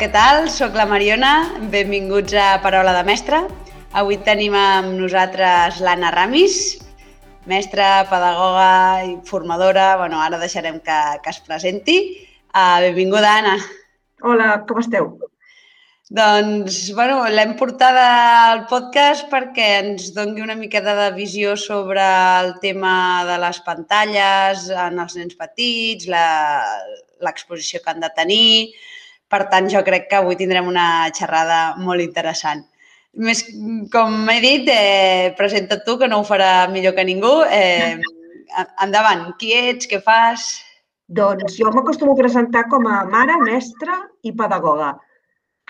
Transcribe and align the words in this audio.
Què 0.00 0.06
tal? 0.08 0.46
Soc 0.48 0.72
la 0.78 0.86
Mariona, 0.88 1.30
benvinguts 1.68 2.32
a 2.32 2.44
Paraula 2.64 2.94
de 2.96 3.02
Mestre. 3.04 3.42
Avui 4.00 4.16
tenim 4.24 4.54
amb 4.56 4.94
nosaltres 4.96 5.82
l'Anna 5.84 6.08
Ramis, 6.14 6.54
mestra, 7.44 8.06
pedagoga 8.08 8.70
i 9.04 9.10
formadora. 9.28 9.98
Bueno, 10.00 10.22
ara 10.24 10.38
deixarem 10.40 10.78
que, 10.86 10.96
que 11.20 11.34
es 11.34 11.40
presenti. 11.44 11.96
Uh, 12.48 12.78
benvinguda, 12.86 13.34
Anna. 13.42 13.58
Hola, 14.24 14.46
com 14.70 14.80
esteu? 14.80 15.10
Doncs, 16.08 16.78
bueno, 16.96 17.18
l'hem 17.28 17.52
portada 17.60 18.06
al 18.46 18.62
podcast 18.70 19.28
perquè 19.28 19.66
ens 19.82 20.14
doni 20.16 20.40
una 20.40 20.56
miqueta 20.56 20.94
de 20.96 21.10
visió 21.18 21.58
sobre 21.60 22.06
el 22.38 22.54
tema 22.64 22.94
de 23.28 23.36
les 23.44 23.60
pantalles 23.68 24.64
en 24.72 24.96
els 25.04 25.18
nens 25.20 25.36
petits, 25.36 26.08
l'exposició 26.08 27.84
que 27.84 27.92
han 27.92 28.00
de 28.00 28.10
tenir. 28.16 28.48
Per 29.30 29.42
tant, 29.52 29.68
jo 29.70 29.82
crec 29.86 30.08
que 30.10 30.18
avui 30.18 30.38
tindrem 30.38 30.68
una 30.68 30.86
xerrada 31.16 31.60
molt 31.78 32.02
interessant. 32.02 32.64
Més, 33.26 33.44
com 33.92 34.30
he 34.30 34.38
dit, 34.42 34.70
eh, 34.70 35.34
presenta 35.38 35.80
tu, 35.86 35.96
que 35.98 36.08
no 36.10 36.20
ho 36.20 36.26
farà 36.26 36.68
millor 36.70 36.94
que 36.96 37.06
ningú. 37.06 37.34
Eh, 37.50 37.98
endavant, 38.82 39.30
qui 39.38 39.54
ets, 39.54 39.86
què 39.90 40.02
fas? 40.02 40.48
Doncs 41.10 41.56
jo 41.58 41.70
m'acostumo 41.74 42.14
a 42.14 42.22
presentar 42.22 42.68
com 42.70 42.86
a 42.86 43.04
mare, 43.06 43.38
mestra 43.46 43.98
i 44.22 44.34
pedagoga 44.34 44.96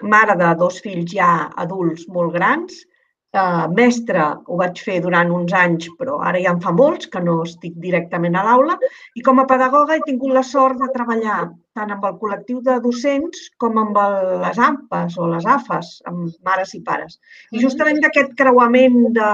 mare 0.02 0.36
de 0.36 0.54
dos 0.54 0.80
fills 0.80 1.12
ja 1.12 1.50
adults 1.56 2.06
molt 2.08 2.32
grans, 2.34 2.84
eh, 3.32 3.66
mestre 3.76 4.22
ho 4.46 4.56
vaig 4.60 4.80
fer 4.82 5.00
durant 5.00 5.30
uns 5.30 5.52
anys, 5.52 5.88
però 5.98 6.20
ara 6.20 6.40
ja 6.40 6.54
en 6.54 6.60
fa 6.60 6.72
molts, 6.72 7.06
que 7.06 7.20
no 7.20 7.42
estic 7.44 7.76
directament 7.76 8.36
a 8.36 8.44
l'aula, 8.44 8.78
i 9.14 9.22
com 9.22 9.38
a 9.38 9.46
pedagoga 9.46 9.96
he 9.96 10.06
tingut 10.06 10.32
la 10.34 10.42
sort 10.42 10.78
de 10.80 10.90
treballar 10.94 11.50
tant 11.80 11.96
amb 11.96 12.06
el 12.08 12.16
col·lectiu 12.20 12.60
de 12.68 12.76
docents 12.84 13.48
com 13.62 13.80
amb 13.80 13.98
el, 14.04 14.16
les 14.44 14.62
AMPAs 14.68 15.18
o 15.18 15.28
les 15.32 15.48
AFAs, 15.56 15.92
amb 16.10 16.30
mares 16.46 16.76
i 16.76 16.82
pares. 16.86 17.16
I 17.16 17.20
mm-hmm. 17.20 17.64
justament 17.66 18.00
d'aquest 18.04 18.34
creuament 18.38 18.98
de, 19.16 19.30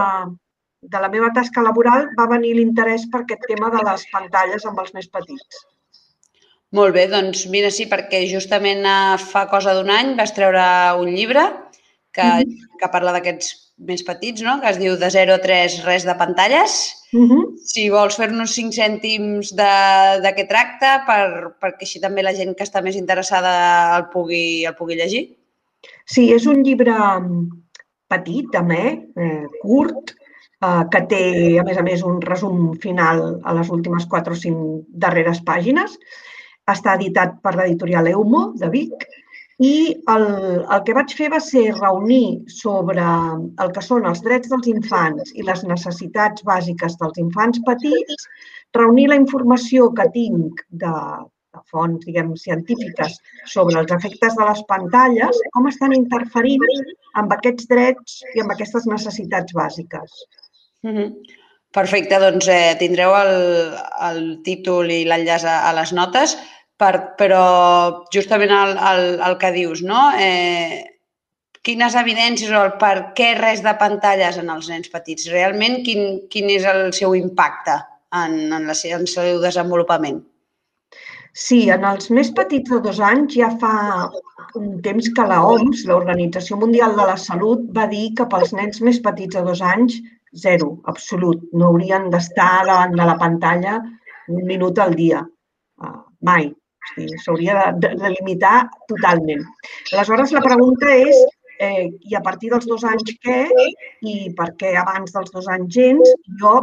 de 0.94 1.02
la 1.02 1.10
meva 1.12 1.32
tasca 1.36 1.64
laboral 1.66 2.10
va 2.18 2.28
venir 2.30 2.54
l'interès 2.56 3.08
per 3.12 3.24
aquest 3.24 3.48
tema 3.50 3.72
de 3.74 3.82
les 3.88 4.06
pantalles 4.12 4.68
amb 4.68 4.82
els 4.84 4.94
més 4.96 5.10
petits. 5.18 5.64
Molt 6.76 6.96
bé, 6.96 7.06
doncs 7.10 7.46
mira, 7.50 7.70
sí, 7.70 7.86
perquè 7.90 8.24
justament 8.30 8.82
eh, 8.86 9.18
fa 9.22 9.46
cosa 9.50 9.74
d'un 9.76 9.90
any 9.92 10.16
vas 10.18 10.34
treure 10.36 10.64
un 11.00 11.12
llibre 11.14 11.46
que, 12.12 12.24
mm 12.24 12.42
-hmm. 12.42 12.78
que 12.80 12.92
parla 12.92 13.14
d'aquests 13.14 13.54
més 13.76 14.02
petits, 14.02 14.42
no? 14.42 14.60
que 14.60 14.70
es 14.72 14.78
diu 14.80 14.96
De 14.96 15.10
0 15.10 15.34
a 15.34 15.38
3, 15.38 15.84
res 15.84 16.04
de 16.04 16.14
pantalles. 16.14 17.05
Mm 17.16 17.28
-hmm. 17.28 17.44
Si 17.72 17.88
vols 17.90 18.16
fer-nos 18.20 18.54
5 18.54 18.76
cèntims 18.76 19.54
de, 19.60 19.74
de 20.24 20.30
què 20.36 20.44
tracta, 20.48 20.90
per, 21.08 21.56
perquè 21.62 21.86
així 21.86 22.00
també 22.00 22.22
la 22.22 22.34
gent 22.36 22.52
que 22.54 22.64
està 22.64 22.82
més 22.82 22.96
interessada 22.96 23.52
el 23.96 24.04
pugui, 24.12 24.66
el 24.68 24.76
pugui 24.76 24.96
llegir. 25.00 25.24
Sí, 26.04 26.32
és 26.32 26.46
un 26.46 26.62
llibre 26.62 26.94
petit, 28.12 28.46
també, 28.52 28.82
eh, 29.16 29.44
curt, 29.62 30.12
eh, 30.66 30.84
que 30.92 31.00
té, 31.12 31.24
a 31.60 31.64
més 31.64 31.78
a 31.78 31.82
més, 31.82 32.02
un 32.02 32.20
resum 32.20 32.74
final 32.84 33.40
a 33.44 33.54
les 33.58 33.68
últimes 33.70 34.06
4 34.06 34.32
o 34.32 34.36
5 34.36 34.86
darreres 35.04 35.40
pàgines 35.40 35.98
està 36.66 36.94
editat 36.94 37.40
per 37.42 37.54
l'editorial 37.54 38.08
Eumo, 38.08 38.52
de 38.60 38.68
Vic, 38.68 39.06
i 39.58 39.76
el, 40.12 40.24
el 40.60 40.82
que 40.84 40.94
vaig 40.96 41.12
fer 41.16 41.30
va 41.32 41.40
ser 41.40 41.64
reunir 41.78 42.44
sobre 42.52 43.04
el 43.64 43.70
que 43.72 43.84
són 43.84 44.04
els 44.10 44.20
drets 44.24 44.50
dels 44.52 44.68
infants 44.72 45.32
i 45.32 45.46
les 45.46 45.62
necessitats 45.64 46.44
bàsiques 46.44 46.98
dels 47.00 47.22
infants 47.22 47.62
petits, 47.68 48.26
reunir 48.76 49.08
la 49.08 49.16
informació 49.22 49.88
que 49.96 50.04
tinc 50.12 50.60
de, 50.68 50.92
de 51.56 51.62
fonts, 51.72 52.04
diguem, 52.04 52.34
científiques 52.36 53.16
sobre 53.54 53.80
els 53.80 53.96
efectes 53.96 54.36
de 54.36 54.50
les 54.50 54.60
pantalles, 54.68 55.40
com 55.56 55.70
estan 55.72 55.96
interferint 55.96 56.92
amb 57.16 57.32
aquests 57.32 57.70
drets 57.72 58.20
i 58.34 58.44
amb 58.44 58.52
aquestes 58.52 58.84
necessitats 58.92 59.56
bàsiques. 59.56 60.20
Mm 60.84 60.96
-hmm. 60.96 61.10
Perfecte, 61.72 62.18
doncs 62.20 62.48
eh, 62.48 62.76
tindreu 62.78 63.12
el, 63.16 63.32
el 64.10 64.20
títol 64.44 64.90
i 64.90 65.04
l'enllaç 65.04 65.44
a, 65.44 65.56
a 65.68 65.72
les 65.76 65.92
notes 65.92 66.36
per, 66.80 66.92
però 67.18 67.46
justament 68.12 68.52
el, 68.52 68.76
el, 68.90 69.06
el 69.28 69.38
que 69.40 69.50
dius, 69.54 69.82
no? 69.86 70.10
Eh, 70.20 70.84
quines 71.66 71.96
evidències 71.98 72.52
o 72.52 72.62
el 72.62 72.76
per 72.80 72.94
què 73.18 73.32
res 73.40 73.62
de 73.64 73.74
pantalles 73.80 74.38
en 74.42 74.52
els 74.54 74.70
nens 74.70 74.92
petits? 74.92 75.26
Realment, 75.32 75.80
quin, 75.86 76.22
quin 76.30 76.50
és 76.54 76.66
el 76.68 76.92
seu 76.94 77.16
impacte 77.18 77.80
en, 78.14 78.38
en, 78.52 78.66
la, 78.68 78.76
en 78.76 79.04
el 79.04 79.10
seu 79.10 79.40
desenvolupament? 79.42 80.20
Sí, 81.36 81.66
en 81.72 81.82
els 81.84 82.08
més 82.16 82.30
petits 82.36 82.70
de 82.72 82.78
dos 82.84 83.00
anys 83.04 83.34
ja 83.36 83.50
fa 83.60 83.72
un 84.56 84.78
temps 84.84 85.08
que 85.16 85.24
la 85.28 85.42
OMS, 85.44 85.82
l'Organització 85.88 86.56
Mundial 86.60 86.94
de 86.96 87.08
la 87.10 87.16
Salut, 87.20 87.66
va 87.76 87.84
dir 87.90 88.06
que 88.16 88.28
pels 88.30 88.54
nens 88.56 88.80
més 88.86 89.02
petits 89.04 89.36
de 89.36 89.42
dos 89.44 89.60
anys, 89.60 89.98
zero, 90.46 90.70
absolut. 90.92 91.42
No 91.52 91.72
haurien 91.72 92.08
d'estar 92.14 92.64
davant 92.70 92.96
de 92.96 93.08
la 93.10 93.18
pantalla 93.20 93.80
un 94.32 94.46
minut 94.48 94.80
al 94.80 94.96
dia. 94.96 95.20
Uh, 95.76 95.98
s'hauria 97.24 97.72
de, 97.82 97.92
de 98.00 98.12
limitar 98.18 98.68
totalment. 98.90 99.42
Aleshores, 99.92 100.32
la 100.36 100.44
pregunta 100.44 100.92
és 100.94 101.24
eh, 101.58 101.88
i 102.00 102.16
a 102.16 102.22
partir 102.22 102.50
dels 102.52 102.66
dos 102.68 102.84
anys 102.84 103.16
què 103.24 103.42
i 104.02 104.16
per 104.36 104.52
què 104.60 104.76
abans 104.80 105.14
dels 105.14 105.32
dos 105.34 105.48
anys 105.48 105.74
gens. 105.74 106.14
Jo 106.40 106.54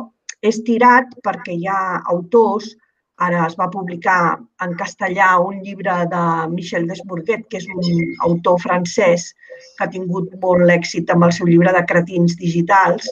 he 0.41 0.51
estirat 0.51 1.13
perquè 1.25 1.55
hi 1.57 1.67
ha 1.71 1.99
autors, 2.13 2.73
ara 3.23 3.45
es 3.47 3.55
va 3.59 3.69
publicar 3.71 4.35
en 4.65 4.73
castellà 4.79 5.35
un 5.39 5.61
llibre 5.63 5.95
de 6.11 6.23
Michel 6.53 6.87
Desbourguet, 6.89 7.45
que 7.49 7.61
és 7.61 7.67
un 7.69 7.83
autor 8.27 8.59
francès 8.63 9.29
que 9.77 9.85
ha 9.85 9.91
tingut 9.93 10.33
molt 10.41 10.69
èxit 10.73 11.11
amb 11.13 11.29
el 11.29 11.35
seu 11.35 11.47
llibre 11.49 11.73
de 11.75 11.85
cretins 11.89 12.35
digitals 12.39 13.09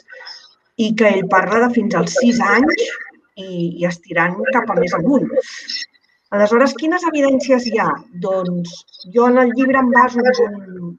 i 0.82 0.90
que 0.98 1.08
ell 1.08 1.28
parla 1.30 1.66
de 1.66 1.70
fins 1.76 1.94
als 1.94 2.18
sis 2.18 2.40
anys 2.42 2.84
i, 3.36 3.78
i 3.80 3.86
estirant 3.88 4.36
cap 4.52 4.70
a 4.70 4.78
més 4.80 4.94
amunt. 4.98 5.30
Aleshores, 6.32 6.72
quines 6.80 7.02
evidències 7.08 7.66
hi 7.68 7.78
ha? 7.82 7.90
Doncs 8.24 8.76
jo 9.14 9.26
en 9.28 9.40
el 9.42 9.50
llibre 9.56 9.80
em 9.82 9.90
baso 9.92 10.22
en 10.30 10.44
un, 10.44 10.92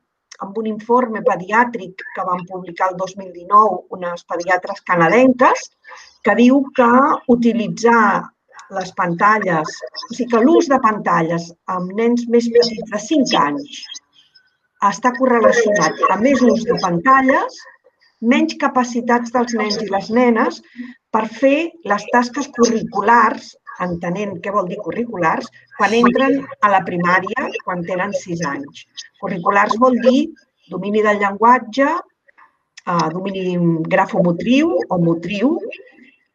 en 0.45 0.51
un 0.61 0.67
informe 0.71 1.23
pediàtric 1.29 2.03
que 2.17 2.25
van 2.27 2.43
publicar 2.51 2.91
el 2.91 2.99
2019 2.99 3.79
unes 3.97 4.27
pediatres 4.33 4.83
canadenques 4.91 5.65
que 6.27 6.35
diu 6.41 6.61
que 6.77 6.89
utilitzar 7.35 8.03
les 8.77 8.93
pantalles, 8.99 9.73
o 10.09 10.13
sigui 10.13 10.29
que 10.35 10.43
l'ús 10.45 10.69
de 10.69 10.79
pantalles 10.85 11.49
amb 11.77 11.97
nens 11.97 12.27
més 12.35 12.51
petits 12.53 12.93
de 12.93 13.01
5 13.07 13.35
anys 13.41 13.81
està 14.91 15.13
correlacionat 15.17 15.97
amb 16.11 16.27
més 16.27 16.45
ús 16.45 16.65
de 16.69 16.77
pantalles, 16.85 17.57
menys 18.33 18.53
capacitats 18.61 19.33
dels 19.35 19.57
nens 19.59 19.81
i 19.81 19.89
les 19.89 20.13
nenes 20.13 20.61
per 21.13 21.25
fer 21.41 21.57
les 21.89 22.05
tasques 22.13 22.53
curriculars 22.57 23.51
entenent 23.81 24.37
què 24.43 24.53
vol 24.53 24.67
dir 24.69 24.79
curriculars, 24.83 25.49
quan 25.77 25.93
entren 25.97 26.41
a 26.61 26.71
la 26.73 26.81
primària, 26.85 27.47
quan 27.65 27.83
tenen 27.87 28.13
sis 28.17 28.43
anys. 28.45 28.85
Curriculars 29.21 29.77
vol 29.81 29.97
dir 30.03 30.27
domini 30.69 31.01
del 31.05 31.19
llenguatge, 31.21 31.89
eh, 32.85 33.07
domini 33.13 33.57
grafomotriu 33.89 34.77
o 34.89 34.99
motriu 34.99 35.57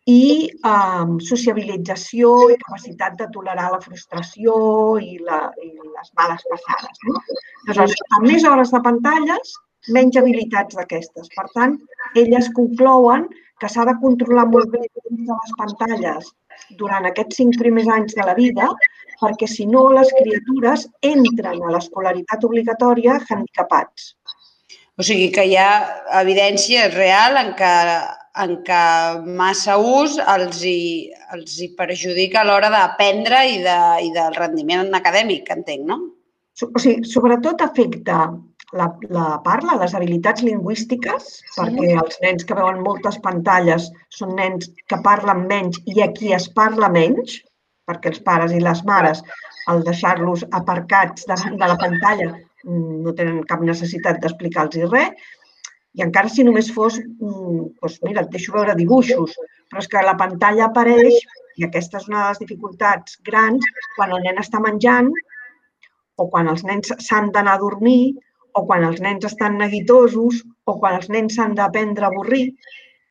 i 0.08 0.48
eh, 0.48 1.06
sociabilització 1.30 2.34
i 2.52 2.58
capacitat 2.64 3.18
de 3.20 3.28
tolerar 3.32 3.70
la 3.74 3.80
frustració 3.84 4.52
i, 4.98 5.18
la, 5.24 5.40
i 5.62 5.72
les 5.76 6.12
males 6.20 6.44
passades. 6.52 7.02
No? 7.08 7.22
Aleshores, 7.66 8.06
amb 8.18 8.30
més 8.30 8.46
hores 8.48 8.72
de 8.74 8.82
pantalles, 8.86 9.56
menys 9.94 10.16
habilitats 10.20 10.76
d'aquestes. 10.78 11.28
Per 11.34 11.46
tant, 11.54 11.76
elles 12.16 12.48
conclouen 12.56 13.28
que 13.60 13.70
s'ha 13.72 13.84
de 13.88 13.96
controlar 14.02 14.46
molt 14.50 14.70
bé 14.74 14.82
les 14.82 15.54
pantalles 15.58 16.30
durant 16.78 17.06
aquests 17.08 17.40
cinc 17.40 17.58
primers 17.60 17.88
anys 17.94 18.16
de 18.18 18.26
la 18.26 18.34
vida, 18.38 18.68
perquè 19.20 19.48
si 19.50 19.66
no 19.66 19.88
les 19.94 20.10
criatures 20.20 20.86
entren 21.12 21.62
a 21.62 21.72
l'escolaritat 21.74 22.44
obligatòria 22.48 23.18
handicapats. 23.28 24.12
O 24.98 25.06
sigui 25.06 25.28
que 25.34 25.44
hi 25.46 25.54
ha 25.58 25.70
evidència 26.20 26.88
real 26.94 27.38
en 27.38 27.52
què, 27.58 27.74
en 28.44 28.54
què 28.66 28.84
massa 29.40 29.76
ús 29.78 30.18
els 30.34 30.62
hi, 30.66 30.80
els 31.36 31.58
hi 31.62 31.68
perjudica 31.78 32.42
a 32.42 32.48
l'hora 32.48 32.70
d'aprendre 32.74 33.44
i, 33.46 33.60
de, 33.62 33.80
i 34.06 34.10
del 34.14 34.34
rendiment 34.38 34.90
acadèmic, 34.98 35.50
entenc, 35.54 35.86
no? 35.86 36.00
O 36.66 36.80
sigui, 36.82 37.04
sobretot 37.06 37.60
afecta 37.62 38.22
la, 38.72 38.86
la 39.14 39.26
parla, 39.44 39.76
les 39.80 39.94
habilitats 39.94 40.42
lingüístiques, 40.44 41.28
sí. 41.38 41.52
perquè 41.56 41.92
els 42.02 42.18
nens 42.24 42.46
que 42.48 42.56
veuen 42.58 42.82
moltes 42.84 43.18
pantalles 43.24 43.88
són 44.18 44.34
nens 44.38 44.70
que 44.90 44.98
parlen 45.04 45.46
menys 45.50 45.80
i 45.86 46.02
a 46.04 46.10
qui 46.16 46.34
es 46.36 46.48
parla 46.58 46.90
menys, 46.92 47.38
perquè 47.88 48.12
els 48.12 48.20
pares 48.26 48.52
i 48.52 48.60
les 48.60 48.82
mares, 48.84 49.22
al 49.72 49.82
deixar-los 49.86 50.44
aparcats 50.58 51.24
davant 51.30 51.56
de 51.60 51.70
la 51.70 51.78
pantalla, 51.80 52.28
no 52.68 53.14
tenen 53.16 53.44
cap 53.48 53.62
necessitat 53.64 54.20
d'explicar-los 54.20 54.92
res, 54.92 55.34
i 55.96 56.04
encara 56.04 56.30
si 56.30 56.44
només 56.44 56.68
fos, 56.74 56.98
mm, 57.00 57.62
doncs 57.80 57.96
mira, 58.04 58.22
et 58.22 58.34
deixo 58.34 58.52
veure 58.54 58.76
dibuixos, 58.76 59.34
però 59.70 59.82
és 59.82 59.88
que 59.88 60.04
la 60.04 60.18
pantalla 60.20 60.68
apareix, 60.68 61.16
i 61.58 61.64
aquesta 61.66 61.98
és 61.98 62.06
una 62.10 62.20
de 62.20 62.28
les 62.28 62.42
dificultats 62.44 63.16
grans, 63.24 63.64
quan 63.96 64.12
el 64.14 64.22
nen 64.26 64.38
està 64.42 64.60
menjant 64.62 65.08
o 66.18 66.28
quan 66.32 66.50
els 66.52 66.64
nens 66.68 66.92
s'han 67.06 67.30
d'anar 67.34 67.56
a 67.56 67.62
dormir, 67.62 68.14
o 68.58 68.64
quan 68.66 68.84
els 68.88 69.00
nens 69.04 69.26
estan 69.28 69.58
neguitosos, 69.60 70.42
o 70.66 70.78
quan 70.80 70.98
els 70.98 71.08
nens 71.14 71.36
s'han 71.38 71.54
d'aprendre 71.58 72.06
a 72.06 72.12
avorrir. 72.12 72.46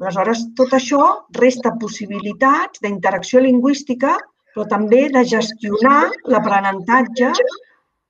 Aleshores, 0.01 0.43
tot 0.57 0.73
això 0.77 1.03
resta 1.39 1.73
possibilitats 1.81 2.83
d'interacció 2.83 3.41
lingüística, 3.41 4.17
però 4.53 4.67
també 4.69 5.07
de 5.13 5.23
gestionar 5.25 6.09
l'aprenentatge 6.33 7.31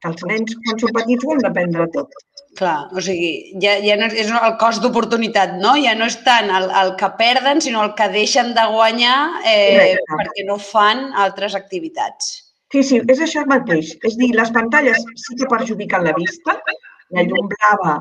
que 0.01 0.09
els 0.11 0.25
nens, 0.29 0.55
quan 0.65 0.81
són 0.81 0.95
petits, 0.95 1.25
ho 1.25 1.35
han 1.35 1.45
d'aprendre 1.45 1.87
tot. 1.93 2.17
Clar, 2.57 2.87
o 2.97 3.01
sigui, 3.05 3.59
ja, 3.61 3.75
ja 3.85 3.95
no 3.99 4.07
és 4.09 4.31
el 4.33 4.55
cost 4.61 4.81
d'oportunitat, 4.81 5.57
no? 5.61 5.75
Ja 5.77 5.93
no 5.97 6.07
és 6.09 6.17
tant 6.25 6.49
el, 6.49 6.71
el 6.81 6.95
que 6.97 7.11
perden, 7.19 7.61
sinó 7.61 7.83
el 7.85 7.93
que 7.97 8.09
deixen 8.13 8.53
de 8.57 8.65
guanyar 8.73 9.17
eh, 9.45 9.93
perquè 10.09 10.45
no 10.47 10.57
fan 10.61 11.11
altres 11.25 11.57
activitats. 11.59 12.46
Sí, 12.73 12.83
sí, 12.83 12.99
és 13.07 13.21
això 13.23 13.45
mateix. 13.47 13.93
És 14.07 14.17
dir, 14.19 14.33
les 14.35 14.51
pantalles 14.55 15.05
sí 15.23 15.37
que 15.39 15.47
perjudiquen 15.51 16.03
la 16.03 16.15
vista, 16.17 16.57
la 17.15 17.23
llum 17.23 17.47
blava 17.53 17.93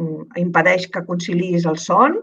mm, 0.00 0.40
impedeix 0.40 0.88
que 0.92 1.04
conciliïs 1.08 1.66
el 1.68 1.76
son, 1.82 2.16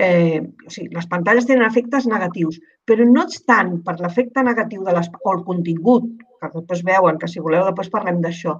eh, 0.00 0.40
o 0.40 0.70
sigui, 0.70 0.94
les 0.94 1.08
pantalles 1.10 1.48
tenen 1.48 1.66
efectes 1.66 2.06
negatius, 2.10 2.60
però 2.86 3.06
no 3.06 3.26
és 3.28 3.42
tant 3.50 3.76
per 3.86 3.98
l'efecte 3.98 4.44
negatiu 4.46 4.86
de 4.86 4.94
les, 4.96 5.10
o 5.20 5.34
el 5.34 5.42
contingut, 5.48 6.06
que 6.40 6.52
després 6.54 6.84
veuen, 6.86 7.18
que 7.20 7.28
si 7.28 7.42
voleu 7.44 7.66
després 7.66 7.90
parlem 7.92 8.22
d'això, 8.24 8.56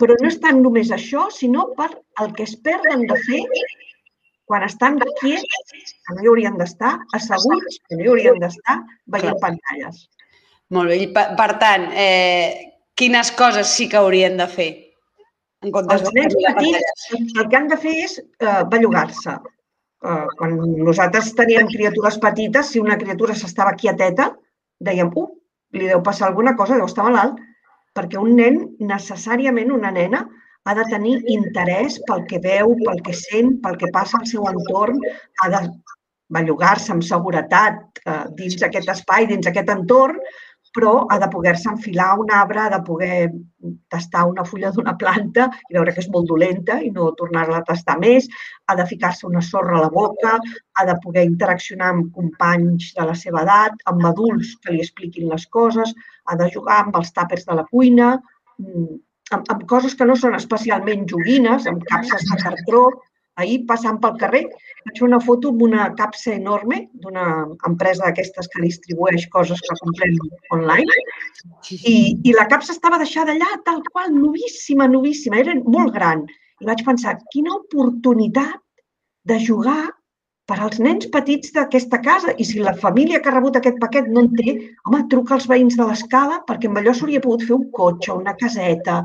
però 0.00 0.16
no 0.20 0.30
és 0.30 0.40
tant 0.42 0.60
només 0.64 0.90
això, 0.96 1.28
sinó 1.30 1.68
per 1.78 1.90
el 2.22 2.34
que 2.34 2.48
es 2.48 2.56
perden 2.66 3.06
de 3.10 3.20
fer 3.28 3.42
quan 4.48 4.64
estan 4.66 4.98
quiets, 5.20 5.70
que 6.06 6.16
no 6.16 6.24
hi 6.24 6.28
haurien 6.32 6.58
d'estar, 6.60 6.96
asseguts, 7.16 7.78
que 7.88 8.00
no 8.00 8.04
hi 8.04 8.10
haurien 8.12 8.42
d'estar, 8.42 8.80
veient 9.14 9.40
pantalles. 9.44 10.04
Molt 10.70 10.88
bé. 10.88 11.12
per, 11.12 11.26
per 11.36 11.50
tant, 11.60 11.90
eh, 11.92 12.72
quines 12.96 13.30
coses 13.36 13.68
sí 13.68 13.88
que 13.88 14.00
haurien 14.00 14.36
de 14.40 14.46
fer? 14.48 14.70
En 15.64 15.72
comptes 15.72 16.02
Els 16.02 16.14
nens 16.16 16.36
petits 16.46 17.10
el 17.40 17.48
que 17.48 17.56
han 17.56 17.68
de 17.68 17.76
fer 17.80 17.94
és 18.04 18.18
eh, 18.20 18.62
bellugar-se. 18.72 19.36
Eh, 20.04 20.26
quan 20.38 20.56
nosaltres 20.60 21.32
teníem 21.36 21.68
criatures 21.72 22.18
petites, 22.20 22.72
si 22.72 22.80
una 22.80 22.98
criatura 23.00 23.36
s'estava 23.36 23.76
quieteta, 23.80 24.30
dèiem, 24.84 25.12
uh, 25.16 25.28
li 25.72 25.88
deu 25.88 26.02
passar 26.04 26.28
alguna 26.28 26.54
cosa, 26.56 26.76
deu 26.76 26.88
estar 26.88 27.06
malalt, 27.06 27.38
perquè 27.96 28.18
un 28.20 28.34
nen, 28.36 28.60
necessàriament 28.80 29.72
una 29.72 29.92
nena, 29.94 30.24
ha 30.64 30.74
de 30.76 30.84
tenir 30.90 31.18
interès 31.32 31.98
pel 32.08 32.24
que 32.28 32.40
veu, 32.44 32.74
pel 32.84 33.00
que 33.06 33.14
sent, 33.16 33.58
pel 33.64 33.76
que 33.80 33.90
passa 33.94 34.18
al 34.20 34.28
seu 34.28 34.46
entorn, 34.50 35.00
ha 35.42 35.50
de 35.52 35.60
bellugar-se 36.34 36.92
amb 36.94 37.04
seguretat 37.04 38.00
eh, 38.04 38.22
dins 38.38 38.56
d'aquest 38.60 38.88
espai, 38.94 39.28
dins 39.30 39.46
aquest 39.46 39.70
entorn, 39.74 40.18
però 40.74 41.06
ha 41.08 41.18
de 41.22 41.28
poder-se 41.30 41.70
enfilar 41.70 42.14
un 42.18 42.32
arbre, 42.34 42.64
ha 42.64 42.70
de 42.72 42.80
poder 42.86 43.18
tastar 43.92 44.24
una 44.28 44.44
fulla 44.44 44.72
d'una 44.74 44.96
planta 44.98 45.46
i 45.70 45.76
veure 45.76 45.94
que 45.94 46.02
és 46.02 46.10
molt 46.12 46.26
dolenta 46.28 46.80
i 46.82 46.90
no 46.94 47.12
tornar-la 47.20 47.60
a 47.60 47.66
tastar 47.68 47.96
més, 48.02 48.26
ha 48.66 48.76
de 48.80 48.86
ficar-se 48.90 49.28
una 49.28 49.42
sorra 49.44 49.78
a 49.78 49.84
la 49.84 49.92
boca, 49.94 50.34
ha 50.74 50.86
de 50.88 50.98
poder 51.04 51.24
interaccionar 51.30 51.92
amb 51.94 52.10
companys 52.18 52.90
de 52.98 53.08
la 53.10 53.14
seva 53.22 53.44
edat, 53.46 53.78
amb 53.92 54.04
adults 54.10 54.56
que 54.60 54.74
li 54.74 54.82
expliquin 54.84 55.30
les 55.30 55.46
coses, 55.58 55.94
ha 56.26 56.36
de 56.40 56.50
jugar 56.52 56.82
amb 56.82 56.98
els 57.00 57.14
tàpers 57.14 57.46
de 57.48 57.58
la 57.60 57.66
cuina, 57.70 58.14
mm, 58.58 59.00
amb, 59.36 59.50
amb 59.54 59.66
coses 59.70 59.94
que 59.94 60.06
no 60.10 60.16
són 60.16 60.34
especialment 60.38 61.06
joguines, 61.10 61.66
amb 61.70 61.84
capses 61.90 62.26
de 62.30 62.40
cartró. 62.42 62.88
Ahir, 63.42 63.64
passant 63.66 63.96
pel 64.02 64.14
carrer, 64.20 64.42
vaig 64.86 65.00
fer 65.00 65.06
una 65.06 65.18
foto 65.22 65.50
amb 65.50 65.62
una 65.66 65.88
capsa 65.98 66.30
enorme 66.36 66.84
d'una 67.02 67.24
empresa 67.68 68.04
d'aquestes 68.04 68.50
que 68.52 68.62
distribueix 68.62 69.26
coses 69.32 69.62
que 69.64 69.78
comprem 69.80 70.20
online 70.54 70.94
i, 71.72 71.96
i 72.22 72.36
la 72.36 72.46
capsa 72.52 72.76
estava 72.76 73.00
deixada 73.02 73.34
allà 73.34 73.50
tal 73.66 73.82
qual, 73.90 74.14
novíssima, 74.14 74.86
novíssima, 74.92 75.40
era 75.42 75.56
molt 75.64 75.92
gran. 75.98 76.22
I 76.62 76.70
vaig 76.70 76.84
pensar, 76.86 77.16
quina 77.34 77.56
oportunitat 77.56 78.62
de 79.26 79.40
jugar 79.42 79.82
per 80.46 80.60
als 80.60 80.78
nens 80.86 81.08
petits 81.12 81.52
d'aquesta 81.56 82.00
casa. 82.04 82.34
I 82.38 82.46
si 82.46 82.62
la 82.62 82.76
família 82.84 83.20
que 83.20 83.30
ha 83.32 83.34
rebut 83.34 83.58
aquest 83.58 83.80
paquet 83.82 84.08
no 84.12 84.24
en 84.24 84.30
té, 84.36 84.56
home, 84.86 85.02
truca 85.10 85.34
als 85.38 85.48
veïns 85.50 85.78
de 85.80 85.88
l'escala 85.88 86.42
perquè 86.48 86.70
amb 86.70 86.80
allò 86.80 86.94
s'hauria 86.94 87.22
pogut 87.24 87.46
fer 87.48 87.56
un 87.56 87.70
cotxe, 87.78 88.12
una 88.14 88.36
caseta. 88.40 89.02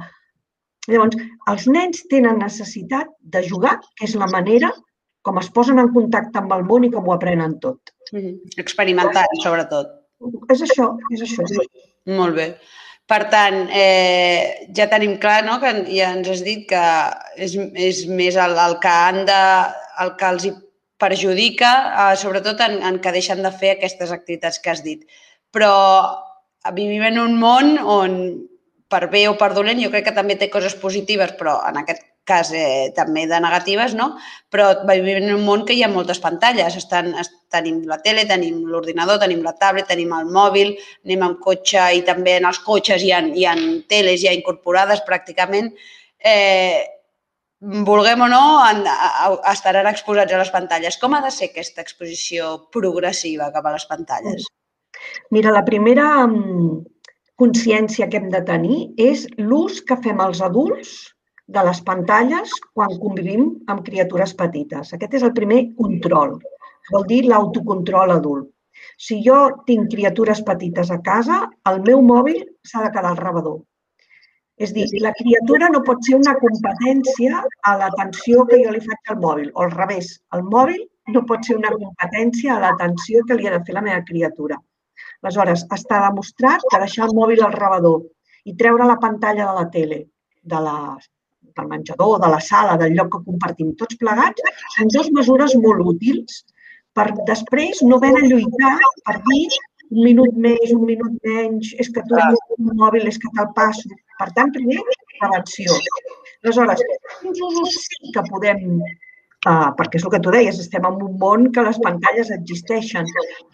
Llavors, 0.88 1.18
els 1.52 1.66
nens 1.68 2.06
tenen 2.12 2.40
necessitat 2.42 3.10
de 3.22 3.44
jugar, 3.46 3.76
que 3.98 4.08
és 4.08 4.16
la 4.18 4.30
manera 4.31 4.72
com 5.22 5.40
es 5.42 5.50
posen 5.54 5.80
en 5.81 5.92
contacte 5.94 6.40
amb 6.40 6.54
el 6.56 6.66
món 6.68 6.86
i 6.88 6.92
com 6.94 7.08
ho 7.08 7.16
aprenen 7.16 7.58
tot. 7.64 7.92
Mm, 8.14 8.38
experimentant, 8.62 9.42
sobretot. 9.44 9.92
És 10.54 10.64
això, 10.66 10.94
és 11.14 11.26
això. 11.26 11.46
Molt 12.20 12.38
bé. 12.40 12.48
Per 13.10 13.24
tant, 13.34 13.64
eh, 13.74 14.70
ja 14.78 14.86
tenim 14.90 15.18
clar 15.22 15.42
no, 15.46 15.58
que 15.62 15.72
ja 15.90 16.12
ens 16.14 16.30
has 16.30 16.44
dit 16.46 16.66
que 16.70 16.82
és, 17.42 17.56
és 17.74 18.04
més 18.08 18.38
el, 18.38 18.54
el 18.54 18.75
que 18.84 18.92
han 19.06 19.24
de, 19.25 19.40
el 20.04 20.14
que 20.20 20.30
els 20.30 20.46
hi 20.46 20.52
perjudica, 21.02 21.72
eh, 21.90 22.18
sobretot 22.22 22.62
en, 22.66 22.78
en 22.86 23.00
que 23.02 23.14
deixen 23.16 23.42
de 23.46 23.52
fer 23.52 23.75
aquestes 23.75 24.14
activitats 24.14 24.62
que 24.62 24.74
has 24.74 24.84
dit. 24.86 25.08
Però 25.56 25.74
vivim 26.75 27.08
en 27.08 27.18
un 27.24 27.38
món 27.42 27.78
on, 27.82 28.20
per 28.89 29.06
bé 29.12 29.27
o 29.30 29.36
per 29.38 29.53
dolent, 29.53 29.80
jo 29.81 29.91
crec 29.94 30.09
que 30.09 30.15
també 30.15 30.36
té 30.39 30.50
coses 30.50 30.75
positives, 30.81 31.36
però 31.39 31.59
en 31.69 31.77
aquest 31.81 32.03
cas 32.30 32.51
eh, 32.53 32.91
també 32.97 33.25
de 33.30 33.39
negatives, 33.41 33.95
no? 33.97 34.12
Però 34.53 34.69
vivim 34.89 35.24
en 35.24 35.33
un 35.38 35.45
món 35.45 35.65
que 35.65 35.77
hi 35.77 35.83
ha 35.86 35.89
moltes 35.91 36.21
pantalles. 36.24 36.77
Estan, 36.77 37.12
tenim 37.53 37.81
la 37.89 38.00
tele, 38.06 38.27
tenim 38.30 38.62
l'ordinador, 38.69 39.21
tenim 39.21 39.41
la 39.45 39.56
tablet, 39.62 39.89
tenim 39.89 40.13
el 40.18 40.30
mòbil, 40.33 40.75
anem 41.07 41.25
amb 41.25 41.41
cotxe 41.45 41.89
i 41.97 42.06
també 42.06 42.38
en 42.38 42.50
els 42.50 42.62
cotxes 42.65 43.06
hi 43.06 43.13
ha, 43.15 43.24
hi 43.25 43.47
ha 43.50 43.57
teles 43.89 44.21
ja 44.25 44.36
incorporades 44.36 45.01
pràcticament. 45.08 45.72
Eh, 46.34 46.86
vulguem 47.60 48.22
o 48.25 48.29
no, 48.31 48.43
en, 48.67 48.86
a, 48.89 49.34
estaran 49.51 49.89
exposats 49.89 50.34
a 50.34 50.43
les 50.43 50.53
pantalles. 50.53 50.98
Com 51.01 51.17
ha 51.17 51.24
de 51.25 51.34
ser 51.34 51.50
aquesta 51.50 51.86
exposició 51.86 52.55
progressiva 52.74 53.51
cap 53.55 53.65
a 53.65 53.75
les 53.75 53.89
pantalles? 53.89 54.48
Mira, 55.34 55.51
la 55.55 55.65
primera 55.65 56.27
mm, 56.27 56.79
consciència 57.39 58.08
que 58.10 58.19
hem 58.19 58.27
de 58.34 58.41
tenir 58.50 58.79
és 59.05 59.25
l'ús 59.38 59.79
que 59.89 59.98
fem 60.05 60.22
els 60.25 60.41
adults 60.48 60.93
de 61.58 61.63
les 61.65 61.81
pantalles 61.88 62.53
quan 62.77 62.98
convivim 63.03 63.48
amb 63.74 63.86
criatures 63.88 64.36
petites. 64.41 64.93
Aquest 64.93 65.17
és 65.19 65.25
el 65.27 65.34
primer 65.39 65.62
control, 65.79 66.38
vol 66.93 67.08
dir 67.10 67.24
l'autocontrol 67.25 68.15
adult. 68.17 68.51
Si 69.08 69.17
jo 69.25 69.39
tinc 69.67 69.89
criatures 69.96 70.43
petites 70.51 70.91
a 70.91 71.00
casa, 71.10 71.41
el 71.72 71.81
meu 71.88 72.05
mòbil 72.13 72.43
s'ha 72.67 72.86
de 72.86 72.93
quedar 72.96 73.15
al 73.15 73.24
rebedor 73.24 73.60
és 74.65 74.74
dir, 74.75 74.86
la 75.03 75.13
criatura 75.17 75.69
no 75.74 75.79
pot 75.88 76.01
ser 76.05 76.17
una 76.19 76.36
competència 76.39 77.41
a 77.69 77.75
l'atenció 77.81 78.43
que 78.50 78.60
jo 78.63 78.74
li 78.75 78.81
faig 78.84 79.12
al 79.13 79.19
mòbil, 79.24 79.51
o 79.55 79.63
al 79.65 79.72
revés, 79.75 80.10
el 80.36 80.43
mòbil 80.55 80.81
no 81.15 81.22
pot 81.29 81.48
ser 81.48 81.55
una 81.60 81.72
competència 81.75 82.55
a 82.55 82.60
l'atenció 82.65 83.24
que 83.29 83.38
li 83.39 83.48
ha 83.48 83.53
de 83.55 83.62
fer 83.67 83.77
la 83.77 83.86
meva 83.86 84.03
criatura. 84.10 84.60
Aleshores, 85.24 85.66
està 85.76 86.02
demostrat 86.08 86.64
que 86.72 86.82
deixar 86.84 87.08
el 87.08 87.16
mòbil 87.18 87.42
al 87.46 87.56
rebedor 87.56 88.04
i 88.50 88.56
treure 88.60 88.88
la 88.88 89.00
pantalla 89.02 89.48
de 89.50 89.56
la 89.58 89.66
tele, 89.74 90.00
de 90.54 90.62
la, 90.68 90.78
del 91.58 91.68
menjador, 91.72 92.20
de 92.24 92.30
la 92.34 92.40
sala, 92.52 92.78
del 92.82 92.96
lloc 92.96 93.12
que 93.16 93.26
compartim 93.26 93.74
tots 93.82 94.00
plegats, 94.04 94.62
són 94.78 94.94
dues 94.96 95.12
mesures 95.18 95.58
molt 95.66 95.92
útils 95.94 96.44
per 96.98 97.10
després 97.28 97.84
no 97.90 97.98
haver 98.00 98.14
de 98.16 98.30
lluitar 98.30 98.78
per 99.08 99.18
dir 99.28 99.44
un 99.90 100.02
minut 100.06 100.40
més, 100.46 100.72
un 100.76 100.86
minut 100.88 101.14
menys, 101.26 101.74
és 101.84 101.90
que 101.94 102.04
tu 102.10 102.18
el 102.22 102.40
mòbil, 102.82 103.08
és 103.12 103.18
que 103.22 103.32
te'l 103.36 103.52
passo. 103.56 103.90
Per 104.20 104.28
tant, 104.38 104.52
primer, 104.56 104.82
prevenció. 105.20 105.78
Aleshores, 106.44 106.84
quins 107.22 107.42
usos 107.48 107.78
sí 107.86 108.14
que 108.16 108.26
podem 108.30 108.66
Uh, 109.48 109.69
perquè 109.79 109.96
és 109.96 110.03
el 110.03 110.12
que 110.12 110.19
tu 110.24 110.31
deies, 110.36 110.58
estem 110.60 110.84
en 110.84 110.98
un 111.03 111.13
món 111.19 111.46
que 111.55 111.63
les 111.63 111.77
pantalles 111.84 112.31
existeixen. 112.36 113.05